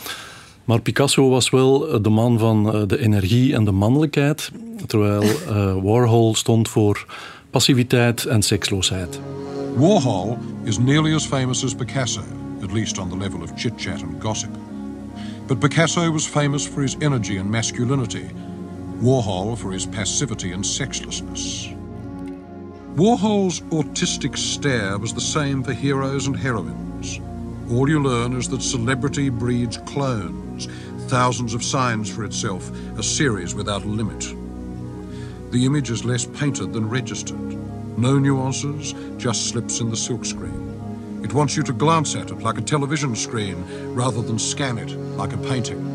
Maar 0.64 0.81
Picasso 0.81 1.29
was 1.29 1.50
wel 1.50 1.88
eh, 1.88 2.02
de 2.02 2.09
man 2.09 2.38
van 2.38 2.75
eh, 2.75 2.83
de 2.87 2.99
energie 2.99 3.55
en 3.55 3.64
de 3.64 3.73
mannelijkheid, 3.73 4.50
terwijl 4.87 5.23
Warhol 5.83 6.35
stond 6.35 6.69
voor 6.69 7.07
passiviteit 7.50 8.25
en 8.25 8.43
seksloosheid. 8.43 9.21
Warhol 9.76 10.38
is 10.64 10.79
nearly 10.79 11.14
as 11.14 11.26
famous 11.26 11.64
as 11.64 11.75
Picasso, 11.75 12.23
at 12.62 12.73
least 12.73 12.99
on 12.99 13.09
the 13.09 13.17
level 13.17 13.43
of 13.43 13.50
chit 13.57 13.73
chat 13.76 14.02
and 14.02 14.23
gossip. 14.23 14.50
But 15.47 15.59
Picasso 15.59 16.11
was 16.11 16.26
famous 16.26 16.67
for 16.67 16.83
his 16.83 16.97
energy 16.99 17.38
and 17.38 17.50
masculinity, 17.50 18.25
Warhol 19.00 19.57
for 19.57 19.73
his 19.73 19.87
passivity 19.87 20.52
and 20.52 20.67
sexlessness. 20.67 21.69
Warhol's 22.94 23.61
autistic 23.70 24.37
stare 24.37 24.99
was 24.99 25.14
the 25.14 25.20
same 25.20 25.62
for 25.62 25.72
heroes 25.72 26.26
and 26.26 26.37
heroines. 26.37 27.20
All 27.70 27.88
you 27.88 28.02
learn 28.02 28.37
is 28.37 28.50
that 28.50 28.61
celebrity 28.61 29.30
breeds 29.30 29.78
clones, 29.78 30.68
thousands 31.08 31.54
of 31.54 31.64
signs 31.64 32.11
for 32.14 32.22
itself, 32.22 32.70
a 32.99 33.02
series 33.02 33.54
without 33.54 33.87
limit. 33.87 34.34
The 35.52 35.64
image 35.64 35.90
is 35.90 36.04
less 36.04 36.26
painted 36.26 36.75
than 36.75 36.87
registered. 36.87 37.40
No 37.99 38.18
nuances, 38.18 38.94
just 39.16 39.46
slips 39.49 39.80
in 39.80 39.88
the 39.88 39.96
silkscreen. 39.96 41.25
It 41.25 41.32
wants 41.32 41.56
you 41.56 41.62
to 41.62 41.72
glance 41.72 42.14
at 42.14 42.30
it 42.30 42.40
like 42.40 42.58
a 42.58 42.62
television 42.62 43.16
screen 43.16 43.64
rather 43.94 44.20
than 44.20 44.38
scan 44.38 44.76
it 44.76 44.90
like 45.16 45.32
a 45.32 45.38
painting. 45.38 45.91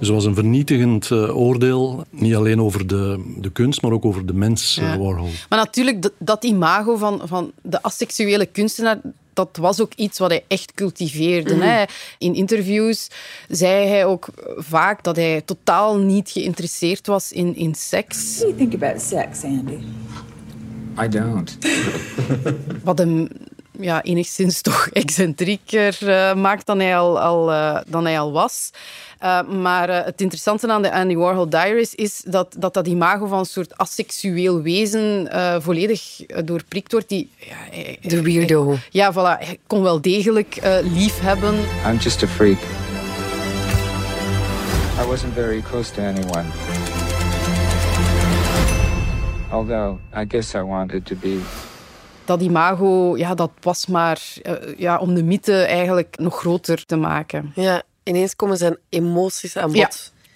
Dus 0.00 0.08
het 0.08 0.16
was 0.16 0.24
een 0.24 0.34
vernietigend 0.34 1.10
uh, 1.10 1.36
oordeel, 1.36 2.04
niet 2.10 2.34
alleen 2.34 2.60
over 2.60 2.86
de, 2.86 3.34
de 3.36 3.50
kunst, 3.50 3.82
maar 3.82 3.92
ook 3.92 4.04
over 4.04 4.26
de 4.26 4.34
mens, 4.34 4.74
ja. 4.74 4.94
uh, 4.94 5.02
Warhol. 5.02 5.28
Maar 5.48 5.58
natuurlijk, 5.58 6.02
dat, 6.02 6.12
dat 6.18 6.44
imago 6.44 6.96
van, 6.96 7.20
van 7.24 7.52
de 7.62 7.82
asexuele 7.82 8.46
kunstenaar, 8.46 9.00
dat 9.32 9.58
was 9.60 9.80
ook 9.80 9.92
iets 9.96 10.18
wat 10.18 10.30
hij 10.30 10.44
echt 10.48 10.72
cultiveerde. 10.74 11.54
Mm. 11.54 11.60
Hè. 11.60 11.84
In 12.18 12.34
interviews 12.34 13.08
zei 13.48 13.86
hij 13.86 14.04
ook 14.04 14.28
vaak 14.56 15.04
dat 15.04 15.16
hij 15.16 15.42
totaal 15.44 15.98
niet 15.98 16.30
geïnteresseerd 16.30 17.06
was 17.06 17.32
in, 17.32 17.56
in 17.56 17.74
seks. 17.74 18.38
What 18.38 18.40
do 18.40 18.46
you 18.46 18.58
think 18.58 18.82
about 18.82 19.02
sex, 19.02 19.44
Andy? 19.44 19.78
I 21.02 21.08
don't. 21.08 21.58
Wat 22.82 22.98
hem 22.98 23.28
ja, 23.80 24.02
enigszins 24.02 24.60
toch 24.70 24.88
excentrieker 24.92 25.98
uh, 26.02 26.34
maakt 26.34 26.66
dan 26.66 26.80
hij 26.80 26.96
al, 26.96 27.20
al, 27.20 27.50
uh, 27.50 27.78
dan 27.86 28.04
hij 28.04 28.20
al 28.20 28.32
was. 28.32 28.70
Uh, 29.22 29.42
maar 29.42 30.04
het 30.04 30.20
interessante 30.20 30.68
aan 30.68 30.82
de 30.82 30.92
Andy 30.92 31.14
Warhol 31.14 31.48
Diaries 31.48 31.94
is 31.94 32.22
dat 32.26 32.54
dat, 32.58 32.74
dat 32.74 32.86
imago 32.86 33.26
van 33.26 33.38
een 33.38 33.44
soort 33.44 33.78
asexueel 33.78 34.62
wezen 34.62 35.28
volledig 35.62 36.26
doorprikt 36.44 36.92
wordt. 36.92 37.08
Die, 37.08 37.30
ja, 37.38 38.08
de 38.08 38.22
weirdo. 38.22 38.76
ja, 38.90 39.12
voilà. 39.12 39.44
Hij 39.44 39.58
kon 39.66 39.82
wel 39.82 40.00
degelijk 40.00 40.60
lief 40.82 41.20
hebben. 41.20 41.54
I'm 41.86 41.96
just 41.96 42.22
a 42.22 42.26
freak. 42.26 42.58
I 45.02 45.06
wasn't 45.06 45.34
very 45.34 45.62
close 45.62 45.92
to 45.92 46.02
anyone. 46.02 46.44
Although, 49.50 49.98
I 50.12 50.24
guess 50.24 50.54
I 50.54 50.62
wanted 50.62 51.06
to 51.06 51.16
be 51.16 51.40
dat 52.30 52.42
imago, 52.42 53.16
ja, 53.16 53.34
dat 53.34 53.50
was 53.60 53.86
maar 53.86 54.22
uh, 54.42 54.52
ja, 54.76 54.98
om 54.98 55.14
de 55.14 55.22
mythe 55.22 55.62
eigenlijk 55.62 56.18
nog 56.18 56.38
groter 56.38 56.86
te 56.86 56.96
maken. 56.96 57.52
Ja, 57.54 57.82
ineens 58.02 58.36
komen 58.36 58.56
zijn 58.56 58.78
emoties 58.88 59.56
aan 59.56 59.72
bod. 59.72 59.76
Ja. 59.76 59.88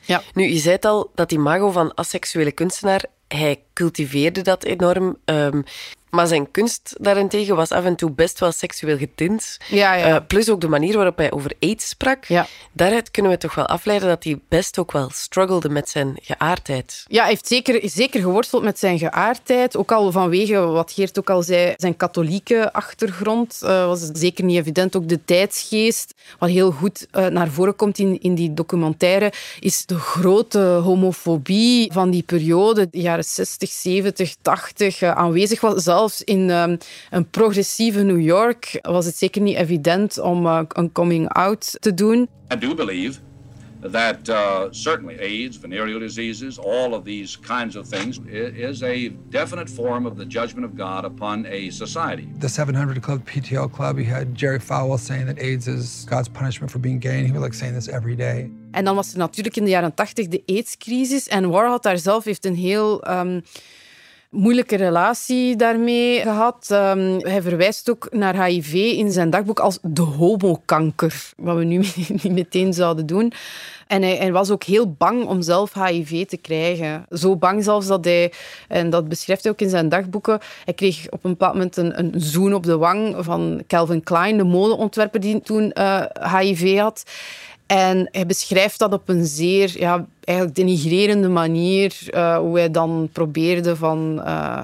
Ja. 0.07 0.23
Nu, 0.33 0.49
je 0.49 0.59
zei 0.59 0.75
het 0.75 0.85
al, 0.85 1.11
dat 1.15 1.33
imago 1.33 1.71
van 1.71 1.95
asexuele 1.95 2.53
kunstenaar, 2.53 3.05
hij 3.29 3.63
cultiveerde 3.75 4.43
dat 4.43 4.65
enorm. 4.65 5.17
Um, 5.25 5.65
maar 6.15 6.27
zijn 6.27 6.51
kunst 6.51 6.97
daarentegen 7.01 7.57
was 7.57 7.71
af 7.71 7.85
en 7.85 7.97
toe 7.97 8.11
best 8.11 8.41
wel 8.41 8.53
seksueel 8.53 8.97
getint. 8.97 9.59
Ja, 9.69 9.95
ja. 9.95 10.09
Uh, 10.09 10.17
plus 10.27 10.51
ook 10.51 10.61
de 10.61 10.69
manier 10.69 10.97
waarop 10.97 11.17
hij 11.17 11.33
over 11.33 11.53
aids 11.61 11.89
sprak. 11.89 12.25
Ja. 12.25 12.47
Daaruit 12.73 13.11
kunnen 13.11 13.33
we 13.33 13.39
toch 13.39 13.55
wel 13.55 13.67
afleiden 13.67 14.09
dat 14.09 14.25
hij 14.25 14.41
best 14.49 14.79
ook 14.79 14.93
wel 14.93 15.11
struggelde 15.13 15.69
met 15.69 15.89
zijn 15.89 16.19
geaardheid. 16.23 17.05
Ja, 17.09 17.21
hij 17.21 17.31
heeft 17.31 17.47
zeker, 17.47 17.81
zeker 17.83 18.21
geworsteld 18.21 18.63
met 18.63 18.79
zijn 18.79 18.99
geaardheid. 18.99 19.77
Ook 19.77 19.93
al 19.93 20.13
vanwege, 20.13 20.59
wat 20.59 20.93
Geert 20.93 21.19
ook 21.19 21.31
al 21.31 21.43
zei, 21.43 21.75
zijn 21.77 21.97
katholieke 21.97 22.73
achtergrond. 22.73 23.61
Uh, 23.63 23.87
was 23.87 24.01
het 24.01 24.19
zeker 24.19 24.45
niet 24.45 24.59
evident. 24.59 24.97
Ook 24.97 25.09
de 25.09 25.25
tijdsgeest, 25.25 26.15
wat 26.39 26.51
heel 26.51 26.71
goed 26.71 27.07
uh, 27.13 27.27
naar 27.27 27.49
voren 27.49 27.77
komt 27.77 27.99
in, 27.99 28.21
in 28.21 28.35
die 28.35 28.55
documentaire, 28.55 29.33
is 29.61 29.87
de 29.87 29.99
grote 29.99 30.59
homofobie 30.59 31.93
van 31.93 32.11
die 32.11 32.23
periode, 32.23 32.89
de 32.91 33.01
jaren 33.01 33.25
60, 33.25 33.64
70, 33.67 34.35
80, 34.43 35.03
aanwezig 35.03 35.61
was. 35.61 35.83
Zelfs 35.83 36.23
in 36.23 36.51
um, 36.51 36.79
een 37.11 37.31
progressieve 37.31 38.03
New 38.03 38.21
York 38.21 38.79
was 38.83 39.07
het 39.07 39.17
zeker 39.17 39.43
niet 39.43 39.57
evident 39.57 40.19
om 40.19 40.47
uh, 40.47 40.61
een 40.69 40.93
coming 40.93 41.29
out 41.29 41.77
te 41.81 41.95
doen. 41.95 42.29
I 42.55 42.59
do 42.59 42.75
believe 42.75 43.19
that 43.85 44.29
uh, 44.29 44.73
certainly 44.73 45.19
AIDS, 45.21 45.57
venereal 45.57 46.01
diseases, 46.01 46.59
all 46.59 46.95
of 46.95 47.05
these 47.05 47.37
kinds 47.37 47.77
of 47.77 47.87
things 47.87 48.19
is 48.27 48.83
a 48.83 49.09
definite 49.31 49.69
form 49.69 50.07
of 50.07 50.17
the 50.17 50.25
judgment 50.25 50.65
of 50.65 50.75
God 50.75 51.05
upon 51.05 51.47
a 51.47 51.71
society. 51.71 52.29
The 52.39 52.49
700 52.49 53.03
Club, 53.03 53.27
PTL 53.27 53.71
Club, 53.73 53.99
you 53.99 54.05
had 54.07 54.35
Jerry 54.35 54.59
Falwell 54.59 54.99
saying 54.99 55.27
that 55.27 55.39
AIDS 55.39 55.69
is 55.69 56.07
God's 56.09 56.29
punishment 56.29 56.71
for 56.71 56.79
being 56.79 56.99
gay, 56.99 57.19
and 57.19 57.27
he 57.27 57.33
was 57.33 57.43
like 57.43 57.55
saying 57.55 57.75
this 57.75 57.89
every 57.89 58.17
day. 58.17 58.51
En 58.71 58.85
dan 58.85 58.95
was 58.95 59.13
er 59.13 59.19
natuurlijk 59.19 59.57
in 59.57 59.65
de 59.65 59.71
jaren 59.71 59.95
80 59.95 60.29
de 60.29 60.43
AIDS-crisis 60.47 61.29
en 61.29 61.51
Warhol 61.51 61.81
daar 61.81 61.99
zelf 61.99 62.25
heeft 62.25 62.45
een 62.45 62.57
heel... 62.57 63.11
Um, 63.11 63.43
moeilijke 64.35 64.77
relatie 64.77 65.57
daarmee 65.57 66.21
gehad. 66.21 66.69
Um, 66.73 67.19
hij 67.19 67.43
verwijst 67.43 67.91
ook 67.91 68.09
naar 68.11 68.45
HIV 68.45 68.75
in 68.75 69.13
zijn 69.13 69.31
dagboek 69.31 69.59
als 69.61 69.79
de 69.83 70.03
homokanker, 70.03 71.33
wat 71.37 71.57
we 71.57 71.65
nu 71.65 71.77
niet 72.23 72.33
meteen 72.33 72.73
zouden 72.73 73.07
doen. 73.07 73.33
En 73.87 74.03
hij, 74.03 74.33
was 74.33 74.51
ook 74.51 74.63
heel 74.63 74.93
bang 74.93 75.25
om 75.25 75.43
zelf 75.43 75.73
HIV 75.75 76.27
te 76.27 76.37
krijgen. 76.37 77.07
Zo 77.11 77.37
bang 77.37 77.65
zelfs 77.65 77.87
dat 77.87 78.05
hij, 78.05 78.33
en 78.69 78.91
dat 78.91 79.09
beschrijft 79.09 79.43
hij 79.43 79.53
ook 79.53 79.61
in 79.61 79.69
zijn 79.69 79.89
dagboeken, 79.89 80.39
hij 80.65 80.75
kreeg 80.75 81.07
op 81.11 81.25
een 81.25 81.31
bepaald 81.31 81.53
moment 81.53 81.77
een, 81.77 81.99
een 81.99 82.13
zoen 82.17 82.55
op 82.55 82.63
de 82.63 82.77
wang 82.77 83.17
van 83.19 83.63
Calvin 83.67 84.03
Klein, 84.03 84.37
de 84.37 84.45
modeontwerper 84.45 85.21
die 85.21 85.41
toen 85.41 85.73
uh, 85.79 86.05
HIV 86.39 86.79
had. 86.79 87.03
En 87.67 88.09
hij 88.13 88.27
beschrijft 88.27 88.79
dat 88.79 88.93
op 88.93 89.09
een 89.09 89.27
zeer 89.27 89.79
ja, 89.79 90.07
eigenlijk 90.25 90.57
denigrerende 90.57 91.29
manier, 91.29 91.97
uh, 92.11 92.37
hoe 92.37 92.59
hij 92.59 92.71
dan 92.71 93.09
probeerde 93.13 93.77
van, 93.77 94.23
uh, 94.25 94.61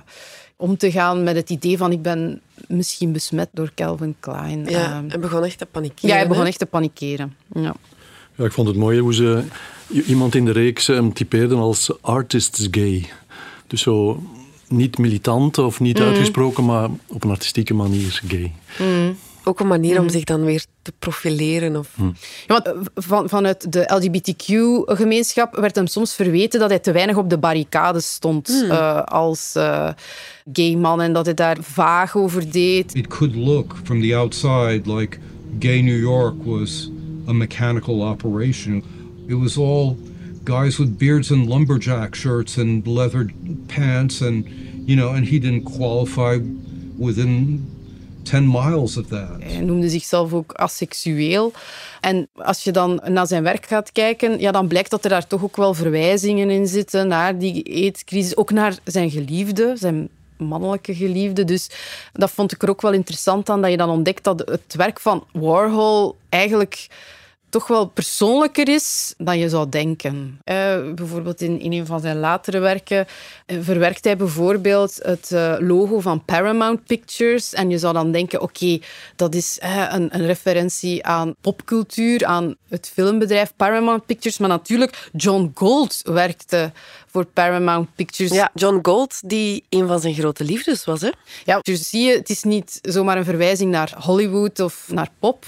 om 0.57 0.77
te 0.77 0.91
gaan 0.91 1.23
met 1.23 1.37
het 1.37 1.51
idee 1.51 1.77
van 1.77 1.93
ik 1.93 2.03
ben 2.03 2.41
misschien 2.69 3.13
besmet 3.13 3.49
door 3.53 3.71
Calvin 3.75 4.15
Klein. 4.21 4.65
Ja, 4.69 5.03
uh, 5.03 5.11
hij 5.11 5.21
begon 5.21 5.45
echt 5.45 5.59
te 5.59 5.67
panikeren. 5.67 6.11
Ja, 6.11 6.17
hij 6.17 6.29
begon 6.29 6.43
hè? 6.43 6.49
echt 6.49 6.59
te 6.59 6.67
panikeren. 6.67 7.37
Ja. 7.55 7.75
Ja, 8.35 8.45
ik 8.45 8.53
vond 8.53 8.69
het 8.69 8.77
mooi 8.77 9.01
hoe 9.01 9.15
ze 9.15 9.45
iemand 10.07 10.35
in 10.35 10.45
de 10.45 10.53
reeks 10.53 10.87
hem 10.87 11.13
typeerden 11.13 11.59
als 11.59 12.03
artist's 12.03 12.69
gay. 12.71 13.09
Dus 13.67 13.83
zo 13.83 14.23
niet 14.69 14.99
militant 14.99 15.59
of 15.59 15.81
niet 15.81 15.99
Mm. 15.99 16.05
uitgesproken, 16.05 16.65
maar 16.65 16.89
op 17.07 17.25
een 17.25 17.31
artistieke 17.31 17.75
manier 17.75 18.21
gay. 18.27 18.53
Mm. 18.79 19.17
Ook 19.45 19.61
een 19.61 19.67
manier 19.67 19.97
om 19.99 20.05
Mhm. 20.05 20.13
zich 20.13 20.25
dan 20.25 20.45
weer 20.45 20.65
te 20.83 20.93
profileren. 20.99 21.77
Of... 21.77 21.89
Hm. 21.97 22.05
Ja, 22.05 22.13
want 22.47 22.67
eh, 22.67 22.73
van, 22.95 23.29
vanuit 23.29 23.73
de 23.73 23.85
LGBTQ-gemeenschap 23.95 25.57
werd 25.57 25.75
hem 25.75 25.87
soms 25.87 26.15
verweten 26.15 26.61
dat 26.61 26.69
hij 26.69 26.79
te 26.79 26.93
weinig 26.93 27.17
op 27.17 27.31
de 27.31 27.39
barricades 27.39 28.13
stond 28.13 28.49
uh, 28.49 29.03
als 29.03 29.55
uh, 29.57 29.89
gay 30.53 30.75
man 30.75 31.01
en 31.01 31.13
dat 31.13 31.25
hij 31.25 31.35
daar 31.35 31.57
vaag 31.61 32.17
over 32.17 32.51
deed. 32.53 32.95
It 32.95 33.07
could 33.07 33.35
look 33.35 33.75
from 33.85 34.01
the 34.01 34.17
outside 34.17 34.83
like 34.85 35.19
gay 35.59 35.81
New 35.81 36.01
York 36.01 36.35
was 36.45 36.91
a 37.29 37.33
mechanical 37.33 38.03
operation. 38.03 38.83
It 39.27 39.35
was 39.39 39.57
all 39.57 39.97
guys 40.45 40.77
with 40.77 40.99
beards 40.99 41.31
and 41.33 41.49
lumberjack 41.49 42.15
shirts 42.15 42.59
and 42.59 42.87
leather 42.87 43.27
pants 43.67 44.23
and 44.23 44.47
you 44.87 44.97
know 44.99 45.15
and 45.15 45.27
he 45.29 45.39
didn't 45.39 45.65
qualify 45.65 46.39
within 46.99 47.61
10 48.31 48.51
miles 48.51 48.93
that. 48.93 49.29
Hij 49.41 49.61
noemde 49.61 49.89
zichzelf 49.89 50.33
ook 50.33 50.53
asexueel. 50.53 51.53
En 52.01 52.29
als 52.35 52.65
je 52.65 52.71
dan 52.71 53.01
naar 53.05 53.27
zijn 53.27 53.43
werk 53.43 53.67
gaat 53.67 53.93
kijken, 53.93 54.41
ja, 54.41 54.51
dan 54.51 54.69
blijkt 54.69 54.91
dat 54.91 55.05
er 55.05 55.11
daar 55.11 55.27
toch 55.27 55.43
ook 55.43 55.57
wel 55.57 55.75
verwijzingen 55.75 56.51
in 56.51 56.67
zitten 56.67 57.09
naar 57.09 57.39
die 57.39 57.83
aidscrisis. 57.83 58.37
Ook 58.37 58.51
naar 58.51 58.79
zijn 58.85 59.11
geliefde, 59.11 59.73
zijn 59.77 60.09
mannelijke 60.37 60.95
geliefde. 60.95 61.45
Dus 61.45 61.71
dat 62.13 62.31
vond 62.31 62.53
ik 62.53 62.63
er 62.63 62.69
ook 62.69 62.83
wel 62.83 62.93
interessant 62.93 63.51
aan, 63.51 63.63
dat 63.63 63.71
je 63.71 63.77
dan 63.77 63.91
ontdekt 63.91 64.25
dat 64.25 64.39
het 64.39 64.75
werk 64.75 65.01
van 65.01 65.25
Warhol 65.33 66.17
eigenlijk 66.29 66.89
toch 67.51 67.67
wel 67.67 67.87
persoonlijker 67.87 68.69
is 68.69 69.15
dan 69.19 69.39
je 69.39 69.49
zou 69.49 69.69
denken. 69.69 70.41
Uh, 70.45 70.93
bijvoorbeeld 70.95 71.41
in, 71.41 71.61
in 71.61 71.73
een 71.73 71.87
van 71.87 72.01
zijn 72.01 72.19
latere 72.19 72.59
werken 72.59 73.07
uh, 73.47 73.59
verwerkt 73.61 74.05
hij 74.05 74.17
bijvoorbeeld 74.17 74.99
het 75.03 75.31
uh, 75.33 75.55
logo 75.59 76.01
van 76.01 76.25
Paramount 76.25 76.85
Pictures. 76.85 77.53
En 77.53 77.71
je 77.71 77.79
zou 77.79 77.95
dan 77.95 78.13
denken, 78.13 78.41
oké, 78.41 78.65
okay, 78.65 78.83
dat 79.17 79.35
is 79.35 79.59
een, 79.61 80.15
een, 80.15 80.27
referentie 80.27 81.07
aan 81.07 81.35
popcultuur, 81.41 82.25
aan 82.25 82.55
het 82.69 82.91
filmbedrijf 82.95 83.53
Paramount 83.57 84.07
Pictures. 84.07 84.39
Maar 84.39 84.49
natuurlijk, 84.49 85.09
John 85.13 85.51
Gold 85.55 86.01
werkte 86.05 86.73
voor 87.07 87.25
Paramount 87.25 87.95
Pictures. 87.95 88.33
Ja, 88.33 88.51
John 88.55 88.79
Gold, 88.83 89.21
die 89.25 89.65
een 89.69 89.87
van 89.87 90.01
zijn 90.01 90.15
grote 90.15 90.45
liefdes 90.45 90.85
was. 90.85 91.01
Hè? 91.01 91.11
Ja, 91.45 91.59
dus 91.63 91.89
zie 91.89 92.03
je, 92.03 92.17
het 92.17 92.31
is 92.31 92.43
niet 92.43 92.79
zomaar 92.83 93.17
een 93.17 93.25
verwijzing 93.25 93.71
naar 93.71 93.95
Hollywood 93.99 94.61
of 94.61 94.89
naar 94.89 95.09
pop 95.19 95.47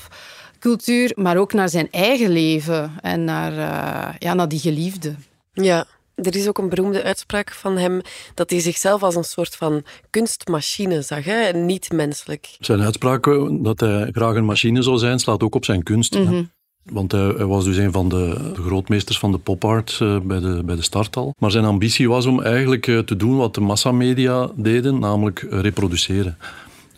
cultuur, 0.62 1.12
maar 1.14 1.37
ook 1.37 1.52
naar 1.52 1.69
zijn 1.69 1.88
eigen 1.90 2.31
leven 2.31 2.92
en 3.00 3.25
naar, 3.25 3.52
uh, 3.52 4.14
ja, 4.19 4.35
naar 4.35 4.49
die 4.49 4.59
geliefde. 4.59 5.14
Ja, 5.52 5.87
er 6.14 6.37
is 6.37 6.49
ook 6.49 6.59
een 6.59 6.69
beroemde 6.69 7.02
uitspraak 7.02 7.52
van 7.52 7.76
hem 7.76 8.00
dat 8.35 8.50
hij 8.50 8.61
zichzelf 8.61 9.02
als 9.02 9.16
een 9.16 9.25
soort 9.25 9.57
van 9.57 9.83
kunstmachine 10.11 11.02
zag, 11.02 11.25
hè? 11.25 11.52
niet 11.52 11.92
menselijk. 11.92 12.57
Zijn 12.59 12.83
uitspraak 12.83 13.25
dat 13.62 13.81
hij 13.81 14.09
graag 14.12 14.35
een 14.35 14.45
machine 14.45 14.83
zou 14.83 14.99
zijn, 14.99 15.19
slaat 15.19 15.42
ook 15.42 15.54
op 15.54 15.64
zijn 15.64 15.83
kunst. 15.83 16.14
Mhm. 16.14 16.23
Mm 16.23 16.28
-hmm. 16.28 16.50
Want 16.85 17.12
hij, 17.12 17.21
hij, 17.37 17.45
was 17.45 17.64
dus 17.64 17.76
een 17.76 17.92
van 17.92 18.09
de, 18.09 18.52
de 18.54 18.62
grootmeesters 18.62 19.19
van 19.19 19.33
de 19.33 19.38
popart 19.38 19.99
uh, 20.02 20.21
bij, 20.21 20.40
de, 20.40 20.62
bij 20.64 20.76
de 20.76 20.83
start 20.83 21.16
al. 21.16 21.35
Maar 21.38 21.50
zijn 21.50 21.64
ambitie 21.64 22.09
was 22.09 22.26
om 22.26 22.42
eigenlijk 22.42 22.87
uh, 22.87 22.99
te 22.99 23.16
doen 23.16 23.37
wat 23.37 23.54
de 23.54 23.61
massamedia 23.61 24.50
deden, 24.54 24.99
namelijk 24.99 25.47
reproduceren. 25.50 26.37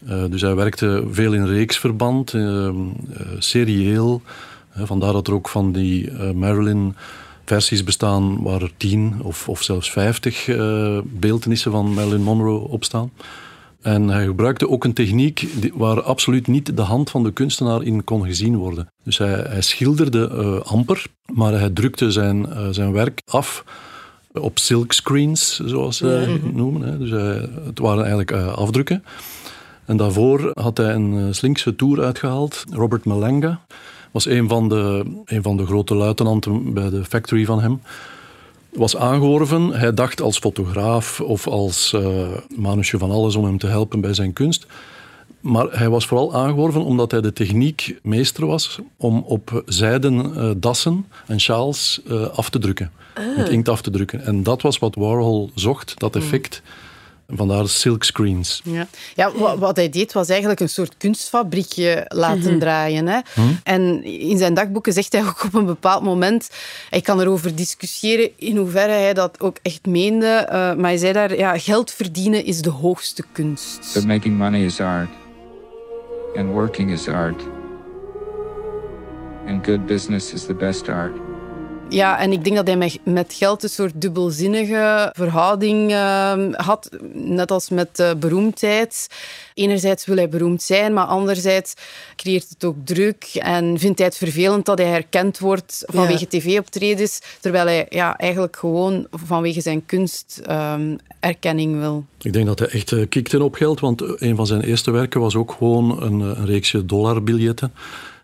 Uh, 0.08 0.24
dus 0.30 0.40
hij 0.40 0.54
werkte 0.54 1.04
veel 1.10 1.32
in 1.32 1.46
reeksverband, 1.46 2.32
uh, 2.32 2.70
serieel. 3.38 4.22
vandaar 4.74 5.12
dat 5.12 5.26
er 5.26 5.34
ook 5.34 5.48
van 5.48 5.72
die 5.72 6.12
Marilyn 6.34 6.94
versies 7.44 7.84
bestaan 7.84 8.42
waar 8.42 8.62
er 8.62 8.72
tien 8.76 9.14
of, 9.22 9.48
of 9.48 9.62
zelfs 9.62 9.90
vijftig 9.90 10.48
beeldenissen 11.04 11.70
van 11.70 11.94
Marilyn 11.94 12.22
Monroe 12.22 12.68
op 12.68 12.84
staan. 12.84 13.10
En 13.84 14.08
hij 14.08 14.24
gebruikte 14.24 14.68
ook 14.68 14.84
een 14.84 14.92
techniek 14.92 15.46
waar 15.74 16.02
absoluut 16.02 16.46
niet 16.46 16.76
de 16.76 16.82
hand 16.82 17.10
van 17.10 17.22
de 17.22 17.32
kunstenaar 17.32 17.82
in 17.82 18.04
kon 18.04 18.24
gezien 18.24 18.56
worden. 18.56 18.88
Dus 19.02 19.18
hij, 19.18 19.44
hij 19.48 19.60
schilderde 19.60 20.30
uh, 20.32 20.60
amper, 20.60 21.06
maar 21.32 21.52
hij 21.52 21.70
drukte 21.70 22.10
zijn, 22.10 22.46
uh, 22.48 22.68
zijn 22.70 22.92
werk 22.92 23.22
af 23.26 23.64
op 24.32 24.58
silkscreens, 24.58 25.60
zoals 25.64 25.96
ze 25.96 26.38
mm 26.42 26.56
noemen. 26.56 26.82
Hè. 26.82 26.98
Dus 26.98 27.10
hij, 27.10 27.48
het 27.64 27.78
waren 27.78 27.98
eigenlijk 27.98 28.30
uh, 28.30 28.52
afdrukken. 28.52 29.04
En 29.86 29.96
daarvoor 29.96 30.50
had 30.54 30.76
hij 30.76 30.94
een 30.94 31.34
slinkse 31.34 31.76
tour 31.76 32.02
uitgehaald. 32.02 32.64
Robert 32.70 33.04
Malanga 33.04 33.60
was 34.10 34.26
een 34.26 34.48
van 34.48 34.68
de, 34.68 35.04
een 35.24 35.42
van 35.42 35.56
de 35.56 35.66
grote 35.66 35.94
luitenanten 35.94 36.72
bij 36.72 36.90
de 36.90 37.04
factory 37.04 37.44
van 37.44 37.60
hem 37.60 37.80
was 38.74 38.96
aangeworven. 38.96 39.68
Hij 39.68 39.94
dacht 39.94 40.20
als 40.20 40.38
fotograaf 40.38 41.20
of 41.20 41.46
als 41.46 41.92
uh, 41.92 42.28
manusje 42.56 42.98
van 42.98 43.10
alles 43.10 43.34
om 43.34 43.44
hem 43.44 43.58
te 43.58 43.66
helpen 43.66 44.00
bij 44.00 44.14
zijn 44.14 44.32
kunst. 44.32 44.66
Maar 45.40 45.66
hij 45.70 45.88
was 45.88 46.06
vooral 46.06 46.34
aangeworven 46.34 46.84
omdat 46.84 47.10
hij 47.10 47.20
de 47.20 47.32
techniek 47.32 47.98
meester 48.02 48.46
was 48.46 48.78
om 48.96 49.24
op 49.26 49.62
zijden 49.66 50.32
uh, 50.36 50.50
dassen 50.56 51.06
en 51.26 51.40
sjaals 51.40 52.00
uh, 52.06 52.26
af 52.28 52.50
te 52.50 52.58
drukken. 52.58 52.90
Ah. 53.14 53.36
Met 53.36 53.48
inkt 53.48 53.68
af 53.68 53.82
te 53.82 53.90
drukken. 53.90 54.24
En 54.24 54.42
dat 54.42 54.62
was 54.62 54.78
wat 54.78 54.94
Warhol 54.94 55.50
zocht, 55.54 55.94
dat 55.98 56.16
effect. 56.16 56.62
Mm. 56.64 56.70
Vandaar 57.28 57.68
silkscreens. 57.68 58.60
Ja, 58.64 58.86
ja 59.14 59.32
wat, 59.32 59.58
wat, 59.58 59.76
hij 59.76 59.88
deed 59.88 60.12
was 60.12 60.28
eigenlijk 60.28 60.60
een 60.60 60.68
soort 60.68 60.96
kunstfabriekje 60.96 62.04
laten 62.08 62.50
mhm. 62.50 62.58
draaien. 62.58 63.06
Hè. 63.06 63.18
Mhm. 63.34 63.48
En 63.62 64.04
in 64.04 64.38
zijn 64.38 64.54
dagboeken 64.54 64.92
zegt 64.92 65.12
hij 65.12 65.22
ook 65.24 65.44
op 65.44 65.54
een 65.54 65.66
bepaald 65.66 66.02
moment... 66.02 66.50
Hij 66.90 67.00
kan 67.00 67.20
erover 67.20 67.54
discussiëren 67.54 68.30
in 68.36 68.56
hoeverre 68.56 68.92
hij 68.92 69.14
dat 69.14 69.40
ook 69.40 69.56
echt 69.62 69.86
meende. 69.86 70.42
Uh, 70.46 70.52
maar 70.52 70.90
hij 70.90 70.96
zei 70.96 71.12
daar, 71.12 71.36
ja, 71.36 71.58
geld 71.58 71.90
verdienen 71.90 72.44
is 72.44 72.62
de 72.62 72.70
hoogste 72.70 73.24
kunst. 73.32 73.90
But 73.94 74.06
making 74.06 74.38
money 74.38 74.64
is 74.64 74.80
art. 74.80 75.10
And 76.36 76.50
working 76.50 76.90
is 76.90 77.08
art. 77.08 77.42
And 79.46 79.66
good 79.66 79.86
business 79.86 80.32
is 80.32 80.46
the 80.46 80.54
best 80.54 80.88
art. 80.88 81.23
Ja, 81.94 82.18
en 82.18 82.32
ik 82.32 82.44
denk 82.44 82.56
dat 82.56 82.66
hij 82.66 82.98
met 83.04 83.34
geld 83.34 83.62
een 83.62 83.68
soort 83.68 83.92
dubbelzinnige 84.00 85.10
verhouding 85.12 85.90
uh, 85.90 86.32
had. 86.52 86.88
Net 87.12 87.50
als 87.50 87.68
met 87.68 87.98
uh, 88.00 88.10
beroemdheid. 88.14 89.08
Enerzijds 89.54 90.04
wil 90.04 90.16
hij 90.16 90.28
beroemd 90.28 90.62
zijn, 90.62 90.92
maar 90.92 91.04
anderzijds 91.04 91.74
creëert 92.16 92.48
het 92.48 92.64
ook 92.64 92.76
druk. 92.84 93.30
En 93.34 93.78
vindt 93.78 93.98
hij 93.98 94.06
het 94.06 94.16
vervelend 94.16 94.64
dat 94.64 94.78
hij 94.78 94.86
herkend 94.86 95.38
wordt 95.38 95.82
vanwege 95.86 96.28
tv-optredens. 96.28 97.20
Terwijl 97.40 97.66
hij 97.66 97.86
ja, 97.88 98.16
eigenlijk 98.16 98.56
gewoon 98.56 99.06
vanwege 99.10 99.60
zijn 99.60 99.86
kunst 99.86 100.40
um, 100.50 100.98
erkenning 101.20 101.78
wil. 101.78 102.04
Ik 102.20 102.32
denk 102.32 102.46
dat 102.46 102.58
hij 102.58 102.68
echt 102.68 102.90
uh, 102.90 103.08
kikte 103.08 103.42
op 103.42 103.54
geld, 103.54 103.80
want 103.80 104.20
een 104.20 104.36
van 104.36 104.46
zijn 104.46 104.60
eerste 104.60 104.90
werken 104.90 105.20
was 105.20 105.36
ook 105.36 105.52
gewoon 105.58 106.02
een, 106.02 106.20
een 106.20 106.46
reeksje 106.46 106.86
dollarbiljetten. 106.86 107.72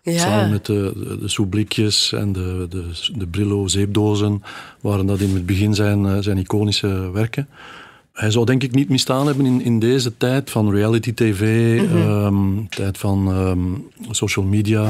Ja. 0.03 0.17
Samen 0.17 0.49
met 0.49 0.65
de, 0.65 0.93
de, 0.95 1.17
de 1.19 1.27
soepblikjes 1.27 2.13
en 2.13 2.33
de, 2.33 2.65
de, 2.69 2.83
de 3.15 3.27
Brillo-zeepdozen 3.27 4.43
waren 4.79 5.05
dat 5.05 5.19
in 5.19 5.33
het 5.33 5.45
begin 5.45 5.75
zijn, 5.75 6.05
eh, 6.05 6.17
zijn 6.19 6.37
iconische 6.37 7.11
werken. 7.11 7.47
Hij 8.13 8.31
zou 8.31 8.45
denk 8.45 8.63
ik 8.63 8.71
niet 8.71 8.89
misstaan 8.89 9.25
hebben 9.25 9.45
in, 9.45 9.63
in 9.63 9.79
deze 9.79 10.17
tijd 10.17 10.49
van 10.49 10.71
reality 10.71 11.13
tv, 11.13 11.79
mm 11.81 11.87
-hmm. 11.87 12.69
tijd 12.69 12.97
van 12.97 13.27
um, 13.27 13.87
social 14.09 14.45
media. 14.45 14.87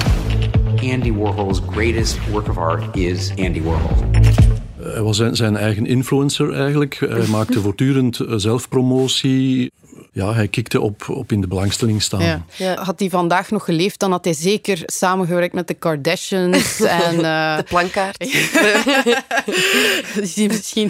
Andy 0.75 1.13
Warhol's 1.13 1.61
greatest 1.69 2.29
work 2.29 2.49
of 2.49 2.57
art 2.57 2.95
is 2.95 3.31
Andy 3.37 3.61
Warhol. 3.61 3.95
Hij 4.91 5.01
was 5.01 5.17
zijn, 5.17 5.35
zijn 5.35 5.57
eigen 5.57 5.85
influencer 5.85 6.53
eigenlijk. 6.53 6.95
Hij 6.99 7.27
maakte 7.37 7.61
voortdurend 7.61 8.19
eh, 8.19 8.33
zelfpromotie 8.35 9.71
ja, 10.11 10.33
hij 10.33 10.47
kikte 10.47 10.81
op, 10.81 11.09
op 11.09 11.31
in 11.31 11.41
de 11.41 11.47
belangstelling 11.47 12.01
staan. 12.01 12.45
Ja. 12.57 12.75
Had 12.75 12.99
hij 12.99 13.09
vandaag 13.09 13.51
nog 13.51 13.65
geleefd, 13.65 13.99
dan 13.99 14.11
had 14.11 14.25
hij 14.25 14.33
zeker 14.33 14.81
samengewerkt 14.85 15.53
met 15.53 15.67
de 15.67 15.73
Kardashians. 15.73 16.79
en, 17.07 17.15
uh... 17.15 17.57
De 17.57 17.63
plankaart. 17.63 18.19
die 20.35 20.47
misschien... 20.47 20.89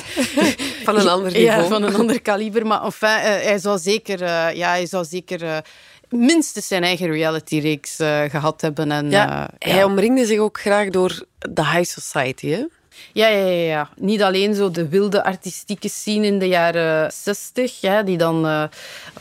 Van 0.83 0.97
een 0.97 1.07
ander 1.07 1.31
niveau. 1.31 1.61
Ja, 1.61 1.67
van 1.67 1.83
een 1.83 1.95
ander 1.95 2.21
kaliber. 2.21 2.67
Maar 2.67 2.83
enfin, 2.83 3.09
uh, 3.09 3.23
hij 3.23 3.57
zou 3.57 3.79
zeker... 3.79 4.21
Uh, 4.21 4.53
ja, 4.53 4.69
hij 4.69 4.85
zou 4.85 5.05
zeker 5.05 5.63
minstens 6.09 6.67
zijn 6.67 6.83
eigen 6.83 7.11
reality-reeks 7.11 7.95
gehad 8.27 8.61
hebben. 8.61 8.91
En, 8.91 9.09
ja, 9.09 9.49
hij 9.57 9.83
omringde 9.83 10.25
zich 10.25 10.39
ook 10.39 10.59
graag 10.59 10.89
door 10.89 11.25
de 11.37 11.65
high 11.65 11.99
society, 11.99 12.47
hè? 12.47 12.63
Ja, 13.13 13.27
ja, 13.27 13.45
ja, 13.45 13.65
ja. 13.65 13.89
Niet 13.95 14.21
alleen 14.21 14.55
zo 14.55 14.71
de 14.71 14.87
wilde 14.87 15.23
artistieke 15.23 15.89
scene 15.89 16.25
in 16.25 16.39
de 16.39 16.47
jaren 16.47 17.11
zestig, 17.11 17.81
ja, 17.81 18.03
die 18.03 18.17
dan 18.17 18.45
uh, 18.45 18.63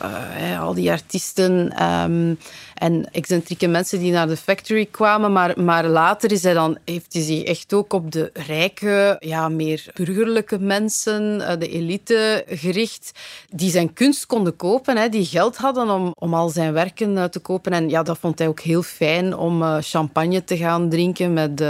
uh, 0.01 0.61
al 0.61 0.73
die 0.73 0.91
artiesten 0.91 1.83
um, 1.83 2.37
en 2.73 3.11
excentrieke 3.11 3.67
mensen 3.67 3.99
die 3.99 4.11
naar 4.11 4.27
de 4.27 4.37
factory 4.37 4.85
kwamen, 4.85 5.31
maar, 5.31 5.61
maar 5.61 5.87
later 5.87 6.31
is 6.31 6.43
hij 6.43 6.53
dan, 6.53 6.77
heeft 6.85 7.13
hij 7.13 7.21
zich 7.21 7.43
echt 7.43 7.73
ook 7.73 7.93
op 7.93 8.11
de 8.11 8.29
rijke, 8.33 9.15
ja, 9.19 9.49
meer 9.49 9.85
burgerlijke 9.93 10.59
mensen, 10.59 11.39
uh, 11.39 11.49
de 11.59 11.67
elite 11.67 12.45
gericht, 12.47 13.11
die 13.49 13.71
zijn 13.71 13.93
kunst 13.93 14.25
konden 14.25 14.55
kopen, 14.55 14.97
hè, 14.97 15.09
die 15.09 15.25
geld 15.25 15.57
hadden 15.57 15.89
om, 15.89 16.13
om 16.19 16.33
al 16.33 16.49
zijn 16.49 16.73
werken 16.73 17.31
te 17.31 17.39
kopen. 17.39 17.71
En 17.71 17.89
ja, 17.89 18.03
dat 18.03 18.17
vond 18.17 18.39
hij 18.39 18.47
ook 18.47 18.59
heel 18.59 18.83
fijn 18.83 19.37
om 19.37 19.81
champagne 19.81 20.43
te 20.43 20.57
gaan 20.57 20.89
drinken 20.89 21.33
met 21.33 21.63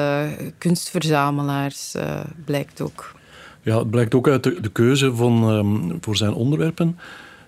kunstverzamelaars. 0.57 1.90
Eh, 1.95 2.19
blijkt 2.45 2.81
ook. 2.81 3.15
Ja, 3.61 3.79
het 3.79 3.89
blijkt 3.89 4.15
ook 4.15 4.27
uit 4.27 4.43
de, 4.43 4.69
keuze 4.71 5.15
van, 5.15 5.49
um, 5.49 5.97
voor 6.01 6.15
zijn 6.15 6.33
onderwerpen. 6.33 6.97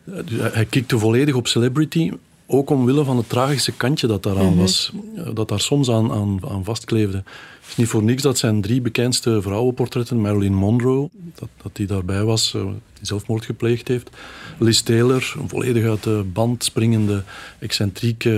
Uh, 0.06 0.16
hij 0.54 0.66
kikte 0.66 1.00
volledig 1.00 1.36
op 1.36 1.48
celebrity, 1.48 2.12
ook 2.46 2.70
omwille 2.70 3.04
van 3.04 3.18
het 3.18 3.30
tragische 3.30 3.72
kantje 3.72 4.08
dat 4.08 4.24
daaraan 4.24 4.44
mm 4.44 4.52
-hmm. 4.52 4.60
was. 4.60 4.92
dat 5.34 5.48
daar 5.48 5.60
soms 5.60 5.90
aan, 5.90 6.12
aan, 6.12 6.40
aan 6.50 6.64
vastkleefde. 6.64 7.18
Het 7.18 7.70
is 7.70 7.76
niet 7.76 7.88
voor 7.88 8.04
niks 8.04 8.22
dat 8.22 8.38
zijn 8.38 8.62
drie 8.62 8.82
bekendste 8.82 9.42
vrouwenportretten, 9.42 10.22
Marilyn 10.22 10.54
Monroe, 10.54 11.10
dat, 11.36 11.50
dat 11.62 11.76
die 11.76 11.88
daarbij 11.88 12.24
was, 12.24 12.56
zelfmoord 13.06 13.46
gepleegd 13.46 13.88
heeft. 13.88 14.10
Liz 14.58 14.82
Taylor, 14.82 15.34
een 15.40 15.50
volledig 15.50 15.86
uit 15.86 16.04
de 16.04 16.24
band 16.34 16.64
springende, 16.64 17.24
excentrieke 17.60 18.30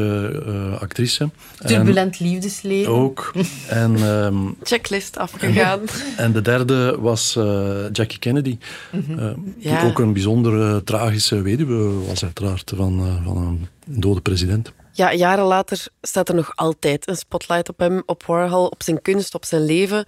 uh, 0.47 0.81
actrice. 0.81 1.29
Turbulent 1.65 2.17
en 2.19 2.25
liefdesleven. 2.25 2.91
Ook. 2.91 3.31
En, 3.69 4.01
um, 4.01 4.55
Checklist 4.63 5.17
afgegaan. 5.17 5.79
En, 6.17 6.31
de 6.31 6.41
derde 6.41 6.97
was 6.99 7.35
uh, 7.37 7.75
Jackie 7.91 8.19
Kennedy, 8.19 8.57
mm 8.91 9.03
-hmm. 9.07 9.19
uh, 9.19 9.79
die 9.79 9.89
ook 9.89 9.99
een 9.99 10.13
bijzondere 10.13 10.83
tragische 10.83 11.41
weduwe 11.41 12.05
was 12.07 12.23
uiteraard 12.23 12.73
van, 12.75 13.21
van 13.23 13.37
een 13.37 13.67
dode 13.85 14.21
president. 14.21 14.71
Ja, 14.97 15.13
jaren 15.13 15.45
later 15.45 15.87
staat 16.01 16.29
er 16.29 16.35
nog 16.35 16.51
altijd 16.55 17.07
een 17.07 17.15
spotlight 17.15 17.69
op 17.69 17.79
hem, 17.79 18.03
op 18.05 18.23
Warhol, 18.23 18.67
op 18.67 18.83
zijn 18.83 19.01
kunst, 19.01 19.35
op 19.35 19.45
zijn 19.45 19.65
leven. 19.65 20.05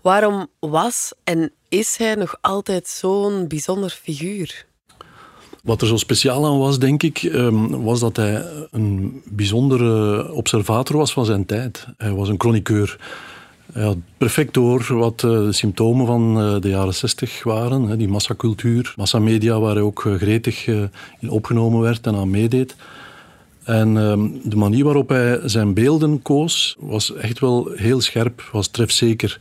Waarom 0.00 0.46
was 0.58 1.12
en 1.24 1.52
is 1.68 1.96
hij 1.96 2.14
nog 2.14 2.36
altijd 2.40 2.88
zo'n 2.88 3.48
bijzonder 3.48 3.90
figuur? 3.90 4.66
Wat 5.62 5.80
er 5.80 5.86
zo 5.86 5.96
speciaal 5.96 6.46
aan 6.46 6.58
was, 6.58 6.78
denk 6.78 7.02
ik, 7.02 7.22
ehm, 7.22 7.68
was 7.68 8.00
dat 8.00 8.16
hij 8.16 8.44
een 8.70 9.22
bijzondere 9.24 10.32
observator 10.32 10.96
was 10.96 11.12
van 11.12 11.24
zijn 11.24 11.46
tijd. 11.46 11.86
Hij 11.96 12.12
was 12.12 12.28
een 12.28 12.40
chroniqueur. 12.40 12.98
Hij 13.72 13.82
had 13.82 13.96
perfect 14.18 14.54
door 14.54 14.86
wat 14.88 15.24
eh, 15.24 15.30
de 15.30 15.52
symptomen 15.52 16.06
van 16.06 16.40
eh, 16.40 16.60
de 16.60 16.68
jaren 16.68 16.94
zestig 16.94 17.42
waren. 17.42 17.98
Die 17.98 18.08
massacultuur, 18.08 18.92
massamedia, 18.96 19.60
waar 19.60 19.74
hij 19.74 19.82
ook 19.82 20.06
eh, 20.06 20.14
gretig 20.14 20.66
in 21.18 21.30
opgenomen 21.30 21.80
werd 21.80 22.06
en 22.06 22.14
aan 22.14 22.30
meedeed. 22.30 22.76
En 23.64 23.96
ehm, 23.96 24.28
de 24.42 24.56
manier 24.56 24.84
waarop 24.84 25.08
hij 25.08 25.40
zijn 25.44 25.74
beelden 25.74 26.22
koos, 26.22 26.76
was 26.78 27.14
echt 27.14 27.38
wel 27.38 27.70
heel 27.74 28.00
scherp, 28.00 28.48
was 28.52 28.68
trefzeker. 28.68 29.40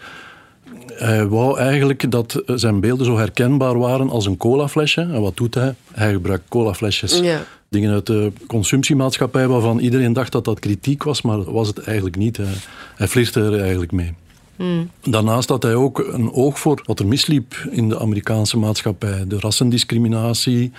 Hij 0.93 1.27
wou 1.27 1.57
eigenlijk 1.57 2.11
dat 2.11 2.41
zijn 2.45 2.79
beelden 2.79 3.05
zo 3.05 3.17
herkenbaar 3.17 3.77
waren 3.77 4.09
als 4.09 4.25
een 4.25 4.37
colaflesje. 4.37 5.01
En 5.01 5.21
wat 5.21 5.37
doet 5.37 5.55
hij? 5.55 5.75
Hij 5.91 6.11
gebruikt 6.11 6.43
colaflesjes. 6.49 7.19
Ja. 7.19 7.43
Dingen 7.69 7.91
uit 7.91 8.05
de 8.05 8.31
consumptiemaatschappij 8.47 9.47
waarvan 9.47 9.79
iedereen 9.79 10.13
dacht 10.13 10.31
dat 10.31 10.45
dat 10.45 10.59
kritiek 10.59 11.03
was, 11.03 11.21
maar 11.21 11.37
dat 11.37 11.45
was 11.45 11.67
het 11.67 11.79
eigenlijk 11.79 12.15
niet. 12.15 12.37
Hij, 12.37 12.53
hij 12.95 13.07
flirte 13.07 13.41
er 13.41 13.59
eigenlijk 13.59 13.91
mee. 13.91 14.13
Hmm. 14.55 14.89
Daarnaast 15.03 15.49
had 15.49 15.63
hij 15.63 15.75
ook 15.75 15.99
een 15.99 16.31
oog 16.31 16.59
voor 16.59 16.81
wat 16.85 16.99
er 16.99 17.07
misliep 17.07 17.67
in 17.69 17.89
de 17.89 17.99
Amerikaanse 17.99 18.57
maatschappij. 18.57 19.27
De 19.27 19.39
rassendiscriminatie, 19.39 20.71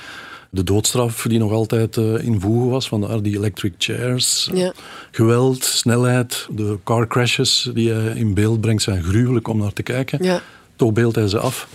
de 0.51 0.65
doodstraf 0.65 1.23
die 1.29 1.39
nog 1.39 1.53
altijd 1.53 1.97
uh, 1.97 2.25
in 2.25 2.41
voegen 2.41 2.71
was, 2.71 2.89
vandaar 2.89 3.23
die 3.23 3.37
electric 3.37 3.73
chairs. 3.79 4.51
Ja. 4.55 4.73
Geweld, 5.11 5.65
snelheid, 5.65 6.47
de 6.51 6.79
car 6.85 7.07
crashes 7.07 7.71
die 7.75 7.93
hij 7.93 8.17
in 8.17 8.35
beeld 8.35 8.61
brengt 8.61 8.83
zijn 8.83 9.03
gruwelijk 9.03 9.49
om 9.49 9.59
naar 9.59 9.73
te 9.73 9.83
kijken. 9.83 10.25
Ja. 10.25 10.43
Toch 10.77 10.93
beeldt 10.93 11.17
hij 11.17 11.29
ze 11.29 11.39
af. 11.39 11.69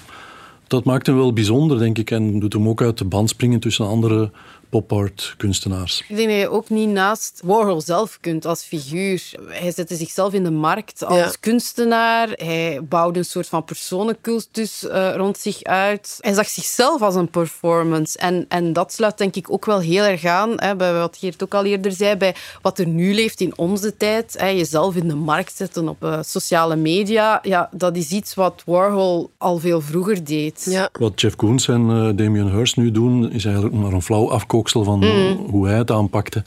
Dat 0.67 0.83
maakt 0.83 1.05
hem 1.05 1.15
wel 1.15 1.33
bijzonder, 1.33 1.79
denk 1.79 1.97
ik, 1.97 2.11
en 2.11 2.39
doet 2.39 2.53
hem 2.53 2.67
ook 2.67 2.81
uit 2.81 2.97
de 2.97 3.05
band 3.05 3.29
springen 3.29 3.59
tussen 3.59 3.87
andere 3.87 4.31
pop 4.75 4.93
art 4.93 5.33
kunstenaars. 5.37 6.03
Ik 6.07 6.15
denk 6.15 6.29
dat 6.29 6.37
je 6.39 6.49
ook 6.49 6.69
niet 6.69 6.89
naast 6.89 7.41
Warhol 7.43 7.81
zelf 7.81 8.17
kunt 8.21 8.45
als 8.45 8.63
figuur. 8.63 9.31
Hij 9.47 9.71
zette 9.71 9.95
zichzelf 9.95 10.33
in 10.33 10.43
de 10.43 10.51
markt 10.51 11.03
als 11.05 11.17
Ja. 11.17 11.31
kunstenaar. 11.39 12.27
Hij 12.31 12.79
bouwde 12.83 13.19
een 13.19 13.25
soort 13.25 13.47
van 13.47 13.63
personencultus 13.63 14.87
eh, 14.87 15.13
rond 15.15 15.37
zich 15.37 15.63
uit. 15.63 16.17
Hij 16.19 16.33
zag 16.33 16.47
zichzelf 16.47 17.01
als 17.01 17.15
een 17.15 17.29
performance. 17.29 18.17
En, 18.17 18.45
en 18.47 18.73
dat 18.73 18.93
sluit 18.93 19.17
denk 19.17 19.35
ik 19.35 19.51
ook 19.51 19.65
wel 19.65 19.79
heel 19.79 20.03
erg 20.03 20.25
aan 20.25 20.53
hè, 20.55 20.75
bij 20.75 20.93
wat 20.93 21.17
Geert 21.17 21.43
ook 21.43 21.53
al 21.53 21.65
eerder 21.65 21.91
zei, 21.91 22.15
bij 22.15 22.35
wat 22.61 22.79
er 22.79 22.87
nu 22.87 23.13
leeft 23.13 23.41
in 23.41 23.57
onze 23.57 23.97
tijd. 23.97 24.35
Hè, 24.39 24.47
jezelf 24.47 24.95
in 24.95 25.07
de 25.07 25.15
markt 25.15 25.55
zetten 25.55 25.87
op 25.89 26.03
eh, 26.03 26.19
sociale 26.21 26.75
media. 26.75 27.39
Ja, 27.43 27.69
dat 27.71 27.95
is 27.95 28.09
iets 28.11 28.33
wat 28.33 28.61
Warhol 28.65 29.29
al 29.37 29.57
veel 29.57 29.81
vroeger 29.81 30.23
deed. 30.23 30.65
Ja. 30.69 30.89
Wat 30.99 31.21
Jeff 31.21 31.35
Koons 31.35 31.67
en 31.67 31.89
eh, 31.89 32.09
Damien 32.15 32.51
Hirst 32.51 32.77
nu 32.77 32.91
doen, 32.91 33.31
is 33.31 33.45
eigenlijk 33.45 33.75
maar 33.75 33.93
een 33.93 34.01
flauw 34.01 34.29
van 34.71 34.99
Mm. 34.99 35.45
hoe 35.49 35.67
hij 35.67 35.77
het 35.77 35.91
aanpakte. 35.91 36.43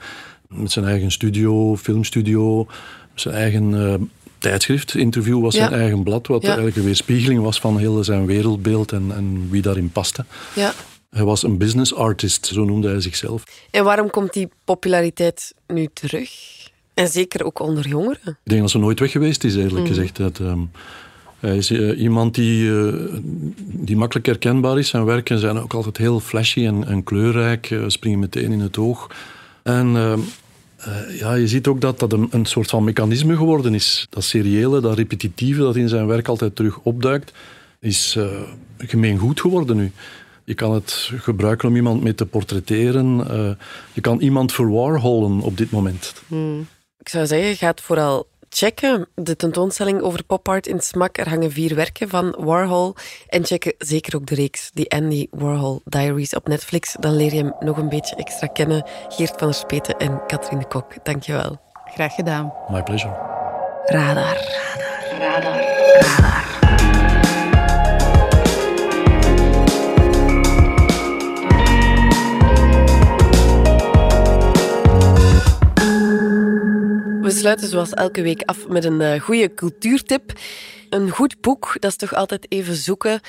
Met 0.49 0.73
zijn 0.73 0.85
eigen 0.85 1.11
studio, 1.11 1.77
filmstudio, 1.77 2.67
zijn 3.15 3.35
eigen 3.35 3.87
eh, 3.87 3.95
tijdschrift. 4.39 4.95
Interview 4.95 5.41
was 5.43 5.55
Ja. 5.55 5.69
zijn 5.69 5.81
eigen 5.81 6.03
blad, 6.03 6.27
wat 6.27 6.41
Ja. 6.41 6.47
eigenlijk 6.47 6.77
een 6.77 6.85
weerspiegeling 6.85 7.43
was 7.43 7.61
van 7.61 7.79
heel 7.79 8.05
zijn 8.05 8.27
wereldbeeld 8.27 8.93
en, 8.93 9.13
en 9.15 9.49
wie 9.51 9.63
daarin 9.63 9.91
paste. 9.91 10.25
Ja. 10.55 10.73
Hij 11.11 11.25
was 11.25 11.43
een 11.43 11.59
business 11.59 11.95
artist, 11.95 12.47
zo 12.47 12.65
noemde 12.65 12.89
hij 12.89 13.01
zichzelf. 13.01 13.43
En 13.71 13.85
waarom 13.85 14.11
komt 14.11 14.33
die 14.33 14.49
populariteit 14.65 15.55
nu 15.67 15.89
terug? 15.93 16.31
En 16.95 17.09
zeker 17.09 17.45
ook 17.45 17.61
onder 17.61 17.89
jongeren. 17.89 18.39
Ik 18.45 18.51
denk 18.51 18.61
dat 18.61 18.71
ze 18.71 18.79
nooit 18.79 19.01
weg 19.01 19.11
geweest 19.11 19.45
is, 19.45 19.55
eerlijk 19.57 19.79
Mm. 19.81 19.87
gezegd. 19.87 20.17
Dat, 20.17 20.39
ehm, 20.41 20.61
hij 21.41 21.57
is 21.57 21.71
eh, 21.71 22.01
iemand 22.01 22.35
die, 22.35 22.71
eh, 22.71 22.95
die 23.61 23.97
makkelijk 23.97 24.27
herkenbaar 24.27 24.79
is. 24.79 24.89
Zijn 24.89 25.05
werken 25.05 25.39
zijn 25.39 25.59
ook 25.59 25.75
altijd 25.75 25.97
heel 25.97 26.21
flashy 26.21 26.67
en, 26.67 26.87
en 26.87 27.05
kleurrijk, 27.05 27.71
eh, 27.71 27.85
springen 27.87 28.19
meteen 28.19 28.53
in 28.53 28.61
het 28.61 28.79
oog. 28.79 29.11
En 29.63 29.89
ja, 31.19 31.35
je 31.35 31.49
ziet 31.49 31.67
ook 31.67 31.81
dat 31.81 31.99
dat 31.99 32.13
een, 32.13 32.29
een 32.31 32.47
soort 32.47 32.71
van 32.71 32.85
mechanisme 32.85 33.37
geworden 33.37 33.75
is. 33.75 34.07
Dat 34.11 34.25
seriële, 34.25 34.81
dat 34.81 34.97
repetitieve 34.97 35.61
dat 35.61 35.77
in 35.77 35.89
zijn 35.89 36.07
werk 36.07 36.29
altijd 36.29 36.57
terug 36.57 36.79
opduikt, 36.79 37.33
is 37.81 38.17
eh 38.17 38.27
gemeen 38.79 39.19
goed 39.19 39.41
geworden 39.41 39.77
nu. 39.77 39.93
Je 40.45 40.55
kan 40.55 40.75
het 40.75 41.11
gebruiken 41.17 41.69
om 41.69 41.77
iemand 41.77 42.03
mee 42.03 42.15
te 42.15 42.27
portretteren. 42.27 43.17
Je 43.93 44.01
kan 44.01 44.21
iemand 44.21 44.53
verwarholen 44.53 45.41
op 45.41 45.57
dit 45.57 45.71
moment. 45.71 46.15
Hmm. 46.27 46.67
Ik 46.99 47.09
zou 47.09 47.27
zeggen, 47.27 47.57
ga 47.57 47.67
het 47.67 47.81
vooral 47.81 48.27
checken. 48.49 49.09
De 49.15 49.37
tentoonstelling 49.37 50.01
over 50.01 50.25
popart 50.25 50.67
in 50.67 50.81
Smak. 50.81 51.19
Er 51.19 51.29
hangen 51.29 51.53
vier 51.53 51.75
werken 51.75 52.09
van 52.09 52.35
Warhol. 52.39 52.95
En 53.29 53.45
check 53.45 53.75
zeker 53.79 54.17
ook 54.17 54.27
de 54.27 54.35
reeks, 54.35 54.71
die 54.75 54.91
Andy 54.91 55.27
Warhol 55.31 55.81
Diaries 55.85 56.35
op 56.35 56.49
Netflix. 56.49 56.97
Dan 57.01 57.17
leer 57.17 57.35
je 57.35 57.43
hem 57.43 57.55
nog 57.61 57.77
een 57.77 57.89
beetje 57.89 58.17
extra 58.17 58.47
kennen. 58.47 58.87
Geert 59.09 59.35
van 59.37 59.49
der 59.49 59.57
Speten 59.57 59.99
en 59.99 60.27
Katrien 60.27 60.59
de 60.59 60.67
Kok. 60.67 61.05
Dankjewel. 61.05 61.61
Graag 61.95 62.15
gedaan. 62.15 62.53
My 62.69 62.83
pleasure. 62.83 63.17
Radar. 63.87 64.37
Radar. 65.19 65.79
We 65.99 66.48
sluiten 77.39 77.69
zoals 77.69 77.93
elke 77.93 78.23
week 78.23 78.43
af 78.43 78.69
met 78.69 78.85
een 78.85 79.01
eh, 79.01 79.21
goede 79.21 79.55
cultuurtip. 79.55 80.33
Een 80.91 81.11
goed 81.11 81.41
boek, 81.41 81.77
dat 81.81 81.91
is 81.91 81.97
toch 81.97 82.15
altijd 82.15 82.47
even 82.49 82.75
zoeken. 82.75 83.21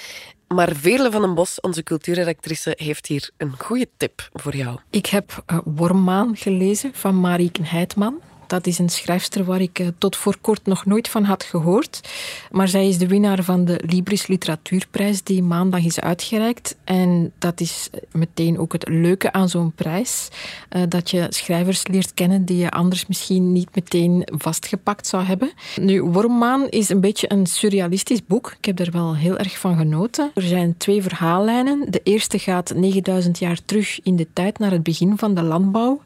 Maar 0.47 0.75
Veerle 0.75 1.11
van 1.11 1.21
den 1.21 1.33
Bos, 1.33 1.59
onze 1.59 1.83
cultuurredactrice, 1.83 2.73
heeft 2.77 3.05
hier 3.05 3.29
een 3.37 3.53
goede 3.57 3.89
tip 3.97 4.29
voor 4.33 4.55
jou. 4.55 4.79
Ik 4.89 5.05
heb 5.05 5.43
uh, 5.51 5.59
Wormmaan 5.63 6.35
gelezen 6.35 6.91
van 6.93 7.19
Marieke 7.19 7.63
Heitman. 7.63 8.21
Dat 8.49 8.67
is 8.67 8.79
een 8.79 8.89
schrijfster 8.89 9.43
waar 9.43 9.61
ik 9.61 9.79
uh, 9.79 9.87
tot 9.97 10.15
voor 10.15 10.37
kort 10.41 10.65
nog 10.65 10.85
nooit 10.85 11.07
van 11.07 11.23
had 11.23 11.43
gehoord. 11.43 12.09
Maar 12.51 12.67
zij 12.67 12.87
is 12.87 12.97
de 12.97 13.07
winnaar 13.07 13.43
van 13.43 13.65
de 13.65 13.81
Libris 13.85 14.27
Literatuurprijs 14.27 15.23
die 15.23 15.43
maandag 15.43 15.85
is 15.85 15.99
uitgereikt. 15.99 16.75
En 16.83 17.31
dat 17.37 17.61
is 17.61 17.89
meteen 18.11 18.59
ook 18.59 18.73
het 18.73 18.87
leuke 18.87 19.31
aan 19.31 19.49
zo'n 19.49 19.71
prijs. 19.71 20.27
Uh, 20.71 20.81
dat 20.89 21.09
je 21.09 21.25
schrijvers 21.29 21.87
leert 21.87 22.13
kennen 22.13 22.45
die 22.45 22.57
je 22.57 22.71
anders 22.71 23.05
misschien 23.05 23.51
niet 23.51 23.75
meteen 23.75 24.27
vastgepakt 24.37 25.07
zou 25.07 25.23
hebben. 25.23 25.51
Nu, 25.81 26.01
Wormmaan 26.01 26.69
is 26.69 26.89
een 26.89 27.01
beetje 27.01 27.31
een 27.31 27.45
surrealistisch 27.45 28.25
boek. 28.25 28.55
Ik 28.57 28.65
heb 28.65 28.79
er 28.79 28.91
wel 28.91 29.15
heel 29.15 29.37
erg 29.37 29.59
van 29.59 29.77
genoten. 29.77 30.31
Er 30.33 30.41
zijn 30.41 30.77
twee 30.77 31.01
verhaallijnen. 31.01 31.91
De 31.91 32.01
eerste 32.03 32.39
gaat 32.39 32.73
9000 32.75 33.39
jaar 33.39 33.59
terug 33.65 33.99
in 34.03 34.15
de 34.15 34.27
tijd 34.33 34.59
naar 34.59 34.71
het 34.71 34.83
begin 34.83 35.17
van 35.17 35.33
de 35.33 35.43
landbouw. 35.43 36.01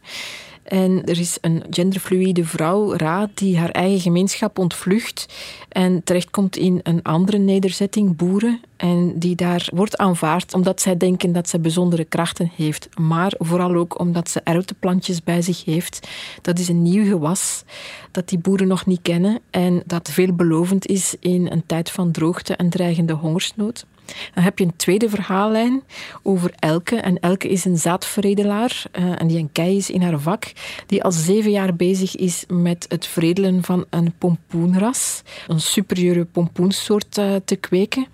En 0.64 1.04
er 1.06 1.20
is 1.20 1.38
een 1.42 1.64
genderfluïde 1.70 2.46
vrouw, 2.46 2.94
Ra, 2.94 3.30
die 3.34 3.58
haar 3.58 3.70
eigen 3.70 4.00
gemeenschap 4.00 4.60
ontvlucht 4.60 5.34
en 5.70 6.04
terechtkomt 6.04 6.56
in 6.56 6.80
een 6.84 7.02
andere 7.02 7.38
nederzetting, 7.38 8.16
boeren, 8.16 8.62
en 8.78 9.20
die 9.20 9.36
daar 9.36 9.68
wordt 9.74 9.98
aanvaard 9.98 10.54
omdat 10.54 10.82
zij 10.82 10.98
denken 10.98 11.32
dat 11.32 11.50
ze 11.50 11.60
bijzondere 11.60 12.04
krachten 12.04 12.52
heeft, 12.56 12.90
maar 13.00 13.34
vooral 13.38 13.76
ook 13.76 14.00
omdat 14.00 14.30
ze 14.30 14.42
erwtenplantjes 14.44 15.24
bij 15.24 15.42
zich 15.42 15.66
heeft. 15.66 16.08
Dat 16.42 16.60
is 16.60 16.68
een 16.68 16.82
nieuw 16.82 17.06
gewas 17.06 17.64
dat 18.12 18.30
die 18.30 18.38
boeren 18.38 18.68
nog 18.68 18.86
niet 18.86 19.02
kennen 19.02 19.40
en 19.50 19.84
dat 19.86 20.10
veelbelovend 20.12 20.88
is 20.88 21.16
in 21.20 21.52
een 21.52 21.64
tijd 21.66 21.92
van 21.92 22.12
droogte 22.12 22.56
en 22.56 22.70
dreigende 22.70 23.14
hongersnood. 23.14 23.86
Dan 24.34 24.44
heb 24.44 24.60
je 24.60 24.66
een 24.66 24.76
tweede 24.76 25.10
verhaallijn 25.10 25.84
over 26.24 26.54
Elke. 26.60 26.96
En 26.96 27.20
Elke 27.20 27.48
is 27.48 27.66
een 27.66 27.78
zaadveredelaar 27.78 28.84
uh, 29.00 29.22
en 29.22 29.28
die 29.28 29.38
een 29.38 29.52
kei 29.52 29.78
is 29.78 29.90
in 29.90 30.02
haar 30.02 30.20
vak, 30.20 30.52
die 30.86 31.04
al 31.04 31.12
zeven 31.12 31.52
jaar 31.52 31.76
bezig 31.76 32.16
is 32.16 32.44
met 32.48 32.86
het 32.90 33.08
veredelen 33.08 33.64
van 33.64 33.86
een 33.90 34.14
pompoenras, 34.18 35.22
een 35.48 35.62
superieure 35.62 36.26
pompoensoort 36.26 37.18
uh, 37.18 37.36
te 37.46 37.56
kweken. 37.56 38.08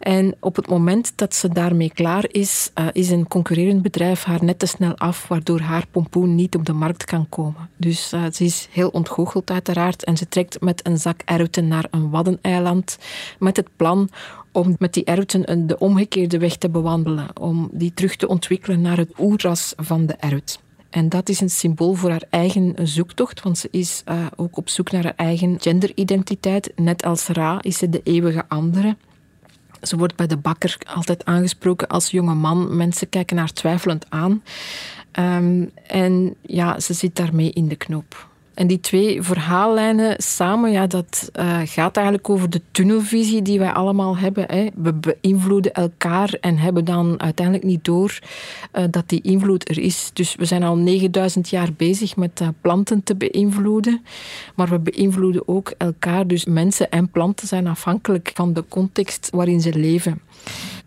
En 0.00 0.36
op 0.40 0.56
het 0.56 0.68
moment 0.68 1.12
dat 1.14 1.34
ze 1.34 1.48
daarmee 1.48 1.90
klaar 1.94 2.24
is, 2.28 2.70
uh, 2.74 2.86
is 2.92 3.10
een 3.10 3.28
concurrerend 3.28 3.82
bedrijf 3.82 4.24
haar 4.24 4.44
net 4.44 4.58
te 4.58 4.66
snel 4.66 4.96
af, 4.96 5.28
waardoor 5.28 5.60
haar 5.60 5.86
pompoen 5.90 6.34
niet 6.34 6.54
op 6.54 6.66
de 6.66 6.72
markt 6.72 7.04
kan 7.04 7.28
komen. 7.28 7.68
Dus 7.76 8.08
ze 8.08 8.44
is 8.44 8.68
heel 8.70 8.88
ontgoocheld 8.88 9.50
uiteraard 9.50 10.04
en 10.04 10.16
ze 10.16 10.28
trekt 10.28 10.60
met 10.60 10.86
een 10.86 10.98
zak 10.98 11.22
erwten 11.24 11.68
naar 11.68 11.86
een 11.90 12.10
waddeneiland 12.10 12.98
met 13.38 13.56
het 13.56 13.68
plan 13.76 14.08
om 14.52 14.76
met 14.78 14.94
die 14.94 15.04
erwten 15.04 15.66
de 15.66 15.78
omgekeerde 15.78 16.38
weg 16.38 16.56
te 16.56 16.70
bewandelen, 16.70 17.40
om 17.40 17.68
die 17.72 17.94
terug 17.94 18.16
te 18.16 18.28
ontwikkelen 18.28 18.80
naar 18.80 18.96
het 18.96 19.12
oerras 19.18 19.72
van 19.76 20.06
de 20.06 20.14
erwt. 20.14 20.60
En 20.90 21.08
dat 21.08 21.28
is 21.28 21.40
een 21.40 21.50
symbool 21.50 21.94
voor 21.94 22.10
haar 22.10 22.24
eigen 22.30 22.74
zoektocht, 22.82 23.42
want 23.42 23.58
ze 23.58 23.68
is 23.70 24.02
uh, 24.08 24.26
ook 24.36 24.56
op 24.56 24.68
zoek 24.68 24.90
naar 24.90 25.02
haar 25.02 25.16
eigen 25.16 25.60
genderidentiteit. 25.60 26.72
Net 26.76 27.04
als 27.04 27.26
Ra 27.26 27.62
is 27.62 27.78
ze 27.78 27.88
de 27.88 28.00
eeuwige 28.04 28.44
andere. 28.48 28.96
Ze 29.82 29.96
wordt 29.96 30.16
bij 30.16 30.26
de 30.26 30.36
bakker 30.36 30.78
altijd 30.94 31.24
aangesproken 31.24 31.88
als 31.88 32.10
jonge 32.10 32.34
man. 32.34 32.76
Mensen 32.76 33.08
kijken 33.08 33.36
haar 33.36 33.52
twijfelend 33.52 34.06
aan. 34.08 34.42
Um, 35.18 35.70
en 35.86 36.34
ja, 36.42 36.80
ze 36.80 36.92
zit 36.92 37.16
daarmee 37.16 37.50
in 37.50 37.68
de 37.68 37.76
knoop. 37.76 38.29
En 38.60 38.66
die 38.66 38.80
twee 38.80 39.22
verhaallijnen 39.22 40.14
samen, 40.18 40.70
ja, 40.70 40.86
dat 40.86 41.30
uh, 41.38 41.60
gaat 41.64 41.96
eigenlijk 41.96 42.28
over 42.28 42.50
de 42.50 42.60
tunnelvisie 42.70 43.42
die 43.42 43.58
wij 43.58 43.72
allemaal 43.72 44.16
hebben. 44.16 44.44
Hè. 44.48 44.66
We 44.74 44.92
beïnvloeden 44.92 45.72
elkaar 45.72 46.34
en 46.40 46.58
hebben 46.58 46.84
dan 46.84 47.20
uiteindelijk 47.20 47.66
niet 47.66 47.84
door 47.84 48.18
uh, 48.72 48.84
dat 48.90 49.08
die 49.08 49.20
invloed 49.22 49.68
er 49.68 49.78
is. 49.78 50.10
Dus 50.12 50.34
we 50.34 50.44
zijn 50.44 50.62
al 50.62 50.76
9000 50.76 51.48
jaar 51.48 51.72
bezig 51.76 52.16
met 52.16 52.40
uh, 52.40 52.48
planten 52.60 53.02
te 53.02 53.16
beïnvloeden, 53.16 54.04
maar 54.54 54.68
we 54.68 54.78
beïnvloeden 54.78 55.48
ook 55.48 55.72
elkaar. 55.78 56.26
Dus 56.26 56.44
mensen 56.44 56.90
en 56.90 57.08
planten 57.08 57.46
zijn 57.46 57.66
afhankelijk 57.66 58.30
van 58.34 58.52
de 58.52 58.64
context 58.68 59.28
waarin 59.32 59.60
ze 59.60 59.78
leven. 59.78 60.20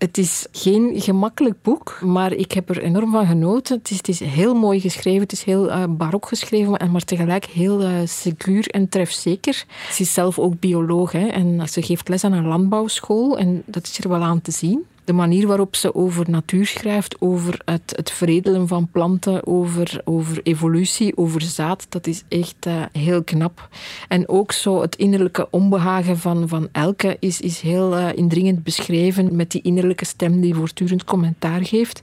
Het 0.03 0.17
is 0.17 0.47
geen 0.51 1.01
gemakkelijk 1.01 1.61
boek, 1.61 1.99
maar 2.01 2.33
ik 2.33 2.51
heb 2.51 2.69
er 2.69 2.81
enorm 2.81 3.11
van 3.11 3.25
genoten. 3.25 3.77
Het 3.77 3.91
is, 3.91 3.97
het 3.97 4.07
is 4.07 4.19
heel 4.19 4.53
mooi 4.55 4.79
geschreven, 4.79 5.21
het 5.21 5.31
is 5.31 5.43
heel 5.43 5.69
uh, 5.69 5.83
barok 5.89 6.27
geschreven, 6.27 6.91
maar 6.91 7.03
tegelijk 7.03 7.45
heel 7.45 7.81
uh, 7.81 7.89
secuur 8.05 8.67
en 8.67 8.89
trefzeker. 8.89 9.65
Ze 9.91 10.01
is 10.01 10.13
zelf 10.13 10.39
ook 10.39 10.59
bioloog 10.59 11.11
hè, 11.11 11.27
en 11.27 11.69
ze 11.69 11.81
geeft 11.81 12.09
les 12.09 12.23
aan 12.23 12.33
een 12.33 12.47
landbouwschool 12.47 13.37
en 13.37 13.63
dat 13.65 13.83
is 13.83 13.97
er 13.97 14.09
wel 14.09 14.21
aan 14.21 14.41
te 14.41 14.51
zien. 14.51 14.85
De 15.05 15.13
manier 15.13 15.47
waarop 15.47 15.75
ze 15.75 15.95
over 15.95 16.29
natuur 16.29 16.65
schrijft, 16.65 17.15
over 17.19 17.61
het, 17.65 17.93
het 17.95 18.11
veredelen 18.11 18.67
van 18.67 18.87
planten, 18.91 19.47
over, 19.47 20.01
over 20.03 20.39
evolutie, 20.43 21.17
over 21.17 21.41
zaad, 21.41 21.85
dat 21.89 22.07
is 22.07 22.23
echt 22.27 22.65
uh, 22.67 22.83
heel 22.91 23.23
knap. 23.23 23.69
En 24.07 24.29
ook 24.29 24.51
zo 24.51 24.81
het 24.81 24.95
innerlijke 24.95 25.47
onbehagen 25.49 26.17
van, 26.17 26.47
van 26.47 26.67
Elke 26.71 27.17
is, 27.19 27.41
is 27.41 27.59
heel 27.59 27.97
uh, 27.97 28.07
indringend 28.15 28.63
beschreven 28.63 29.35
met 29.35 29.51
die 29.51 29.61
innerlijke 29.61 30.05
stem 30.05 30.41
die 30.41 30.55
voortdurend 30.55 31.03
commentaar 31.03 31.65
geeft. 31.65 32.01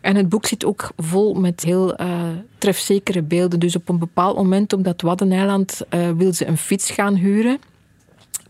En 0.00 0.16
het 0.16 0.28
boek 0.28 0.46
zit 0.46 0.64
ook 0.64 0.92
vol 0.96 1.34
met 1.34 1.62
heel 1.62 2.00
uh, 2.00 2.22
trefzekere 2.58 3.22
beelden. 3.22 3.60
Dus 3.60 3.76
op 3.76 3.88
een 3.88 3.98
bepaald 3.98 4.36
moment 4.36 4.72
op 4.72 4.84
dat 4.84 5.00
Waddeneiland 5.00 5.80
wil 6.16 6.32
ze 6.32 6.46
een 6.46 6.58
fiets 6.58 6.90
gaan 6.90 7.14
huren 7.14 7.58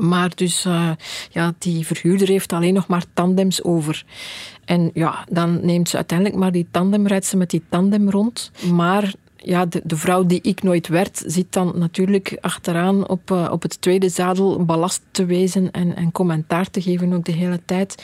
Maar 0.00 0.32
dus, 0.34 0.66
uh, 0.66 0.90
ja, 1.30 1.52
die 1.58 1.86
verhuurder 1.86 2.28
heeft 2.28 2.52
alleen 2.52 2.74
nog 2.74 2.86
maar 2.86 3.04
tandems 3.14 3.62
over. 3.62 4.04
En 4.64 4.90
ja, 4.94 5.24
dan 5.30 5.66
neemt 5.66 5.88
ze 5.88 5.96
uiteindelijk 5.96 6.38
maar 6.38 6.52
die 6.52 6.66
tandem, 6.70 7.06
rijdt 7.06 7.26
ze 7.26 7.36
met 7.36 7.50
die 7.50 7.62
tandem 7.68 8.10
rond. 8.10 8.50
Maar 8.72 9.14
ja, 9.36 9.66
de, 9.66 9.80
de, 9.84 9.96
vrouw 9.96 10.26
die 10.26 10.40
ik 10.42 10.62
nooit 10.62 10.88
werd, 10.88 11.22
zit 11.26 11.52
dan 11.52 11.72
natuurlijk 11.74 12.38
achteraan 12.40 13.08
op, 13.08 13.30
uh, 13.30 13.48
op 13.50 13.62
het 13.62 13.80
tweede 13.80 14.08
zadel 14.08 14.64
ballast 14.64 15.02
te 15.10 15.24
wezen 15.24 15.70
en, 15.70 15.96
en 15.96 16.12
commentaar 16.12 16.70
te 16.70 16.82
geven 16.82 17.12
ook 17.12 17.24
de 17.24 17.32
hele 17.32 17.60
tijd. 17.64 18.02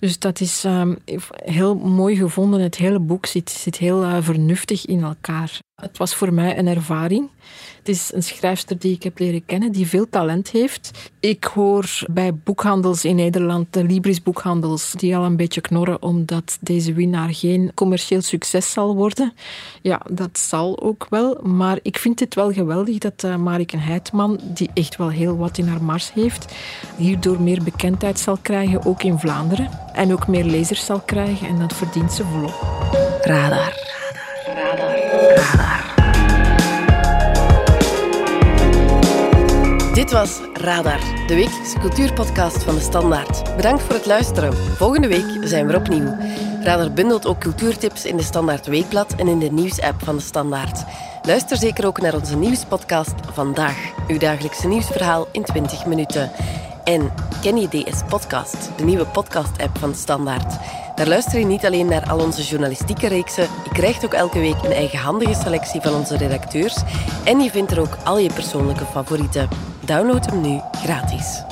Dus 0.00 0.18
dat 0.18 0.40
is 0.40 0.64
um, 0.64 0.98
heel 1.44 1.74
mooi 1.74 2.16
gevonden. 2.16 2.60
Het 2.60 2.76
hele 2.76 2.98
boek 2.98 3.26
zit, 3.26 3.50
zit 3.50 3.76
heel 3.76 4.02
uh, 4.02 4.16
vernuftig 4.20 4.86
in 4.86 5.02
elkaar. 5.02 5.58
Het 5.80 5.98
was 5.98 6.14
voor 6.14 6.34
mij 6.34 6.58
een 6.58 6.66
ervaring. 6.66 7.30
Het 7.78 7.88
is 7.88 8.12
een 8.12 8.22
schrijfster 8.22 8.78
die 8.78 8.94
ik 8.94 9.02
heb 9.02 9.18
leren 9.18 9.44
kennen, 9.46 9.72
die 9.72 9.86
veel 9.86 10.08
talent 10.08 10.50
heeft. 10.50 11.10
Ik 11.20 11.44
hoor 11.44 12.04
bij 12.10 12.34
boekhandels 12.34 13.04
in 13.04 13.16
Nederland, 13.16 13.66
de 13.70 13.84
Libris 13.84 14.22
boekhandels, 14.22 14.92
die 14.92 15.16
al 15.16 15.24
een 15.24 15.36
beetje 15.36 15.60
knorren 15.60 16.02
omdat 16.02 16.58
deze 16.60 16.92
winnaar 16.92 17.34
geen 17.34 17.70
commercieel 17.74 18.22
succes 18.22 18.72
zal 18.72 18.94
worden. 18.96 19.32
Ja, 19.82 20.00
dat 20.10 20.38
zal 20.38 20.82
ook 20.82 21.06
wel. 21.10 21.40
Maar 21.42 21.78
ik 21.82 21.98
vind 21.98 22.20
het 22.20 22.34
wel 22.34 22.52
geweldig 22.52 22.98
dat 22.98 23.22
uh, 23.24 23.36
Mariken 23.36 23.80
Heitman, 23.80 24.40
die 24.44 24.70
echt 24.74 24.96
wel 24.96 25.10
heel 25.10 25.36
wat 25.36 25.58
in 25.58 25.66
haar 25.66 25.82
mars 25.82 26.12
heeft, 26.12 26.54
hierdoor 26.96 27.40
meer 27.42 27.62
bekendheid 27.62 28.18
zal 28.18 28.38
krijgen, 28.42 28.84
ook 28.84 29.02
in 29.02 29.18
Vlaanderen. 29.18 29.70
En 29.92 30.12
ook 30.12 30.26
meer 30.26 30.44
lezers 30.44 30.84
zal 30.84 31.00
krijgen 31.00 31.48
en 31.48 31.58
dat 31.58 31.72
verdient 31.72 32.12
ze 32.12 32.24
volop. 32.24 32.54
Radar. 33.22 33.74
Radar. 34.54 34.96
Radar. 35.34 35.80
Dit 39.94 40.10
was 40.10 40.40
Radar, 40.52 41.00
de 41.26 41.34
wekelijkse 41.34 41.78
cultuurpodcast 41.78 42.62
van 42.62 42.74
de 42.74 42.80
Standaard. 42.80 43.56
Bedankt 43.56 43.82
voor 43.82 43.94
het 43.94 44.06
luisteren. 44.06 44.54
Volgende 44.54 45.08
week 45.08 45.48
zijn 45.48 45.66
we 45.66 45.76
opnieuw. 45.76 46.16
Radar 46.62 46.92
bundelt 46.92 47.26
ook 47.26 47.38
cultuurtips 47.38 48.04
in 48.04 48.16
de 48.16 48.22
Standaard 48.22 48.66
Weekblad 48.66 49.14
en 49.14 49.28
in 49.28 49.38
de 49.38 49.52
nieuwsapp 49.52 50.04
van 50.04 50.16
de 50.16 50.22
Standaard. 50.22 50.84
Luister 51.22 51.56
zeker 51.56 51.86
ook 51.86 52.00
naar 52.00 52.14
onze 52.14 52.36
nieuwspodcast 52.36 53.14
Vandaag, 53.32 53.92
uw 54.08 54.18
dagelijkse 54.18 54.68
nieuwsverhaal 54.68 55.28
in 55.32 55.42
20 55.42 55.86
minuten. 55.86 56.30
En 56.84 57.12
ken 57.40 57.56
je 57.56 57.68
DS 57.68 58.02
Podcast, 58.08 58.70
de 58.76 58.84
nieuwe 58.84 59.06
podcast-app 59.06 59.78
van 59.78 59.94
Standaard? 59.94 60.54
Daar 60.94 61.06
luister 61.06 61.38
je 61.38 61.44
niet 61.44 61.64
alleen 61.64 61.86
naar 61.86 62.10
al 62.10 62.18
onze 62.18 62.42
journalistieke 62.42 63.08
reeksen, 63.08 63.42
je 63.64 63.70
krijgt 63.72 64.04
ook 64.04 64.12
elke 64.12 64.38
week 64.38 64.62
een 64.62 64.72
eigenhandige 64.72 65.34
selectie 65.34 65.80
van 65.80 65.94
onze 65.94 66.16
redacteurs 66.16 66.76
en 67.24 67.40
je 67.40 67.50
vindt 67.50 67.70
er 67.70 67.80
ook 67.80 67.96
al 68.04 68.18
je 68.18 68.32
persoonlijke 68.32 68.84
favorieten. 68.84 69.48
Download 69.84 70.26
hem 70.26 70.40
nu 70.40 70.60
gratis. 70.72 71.42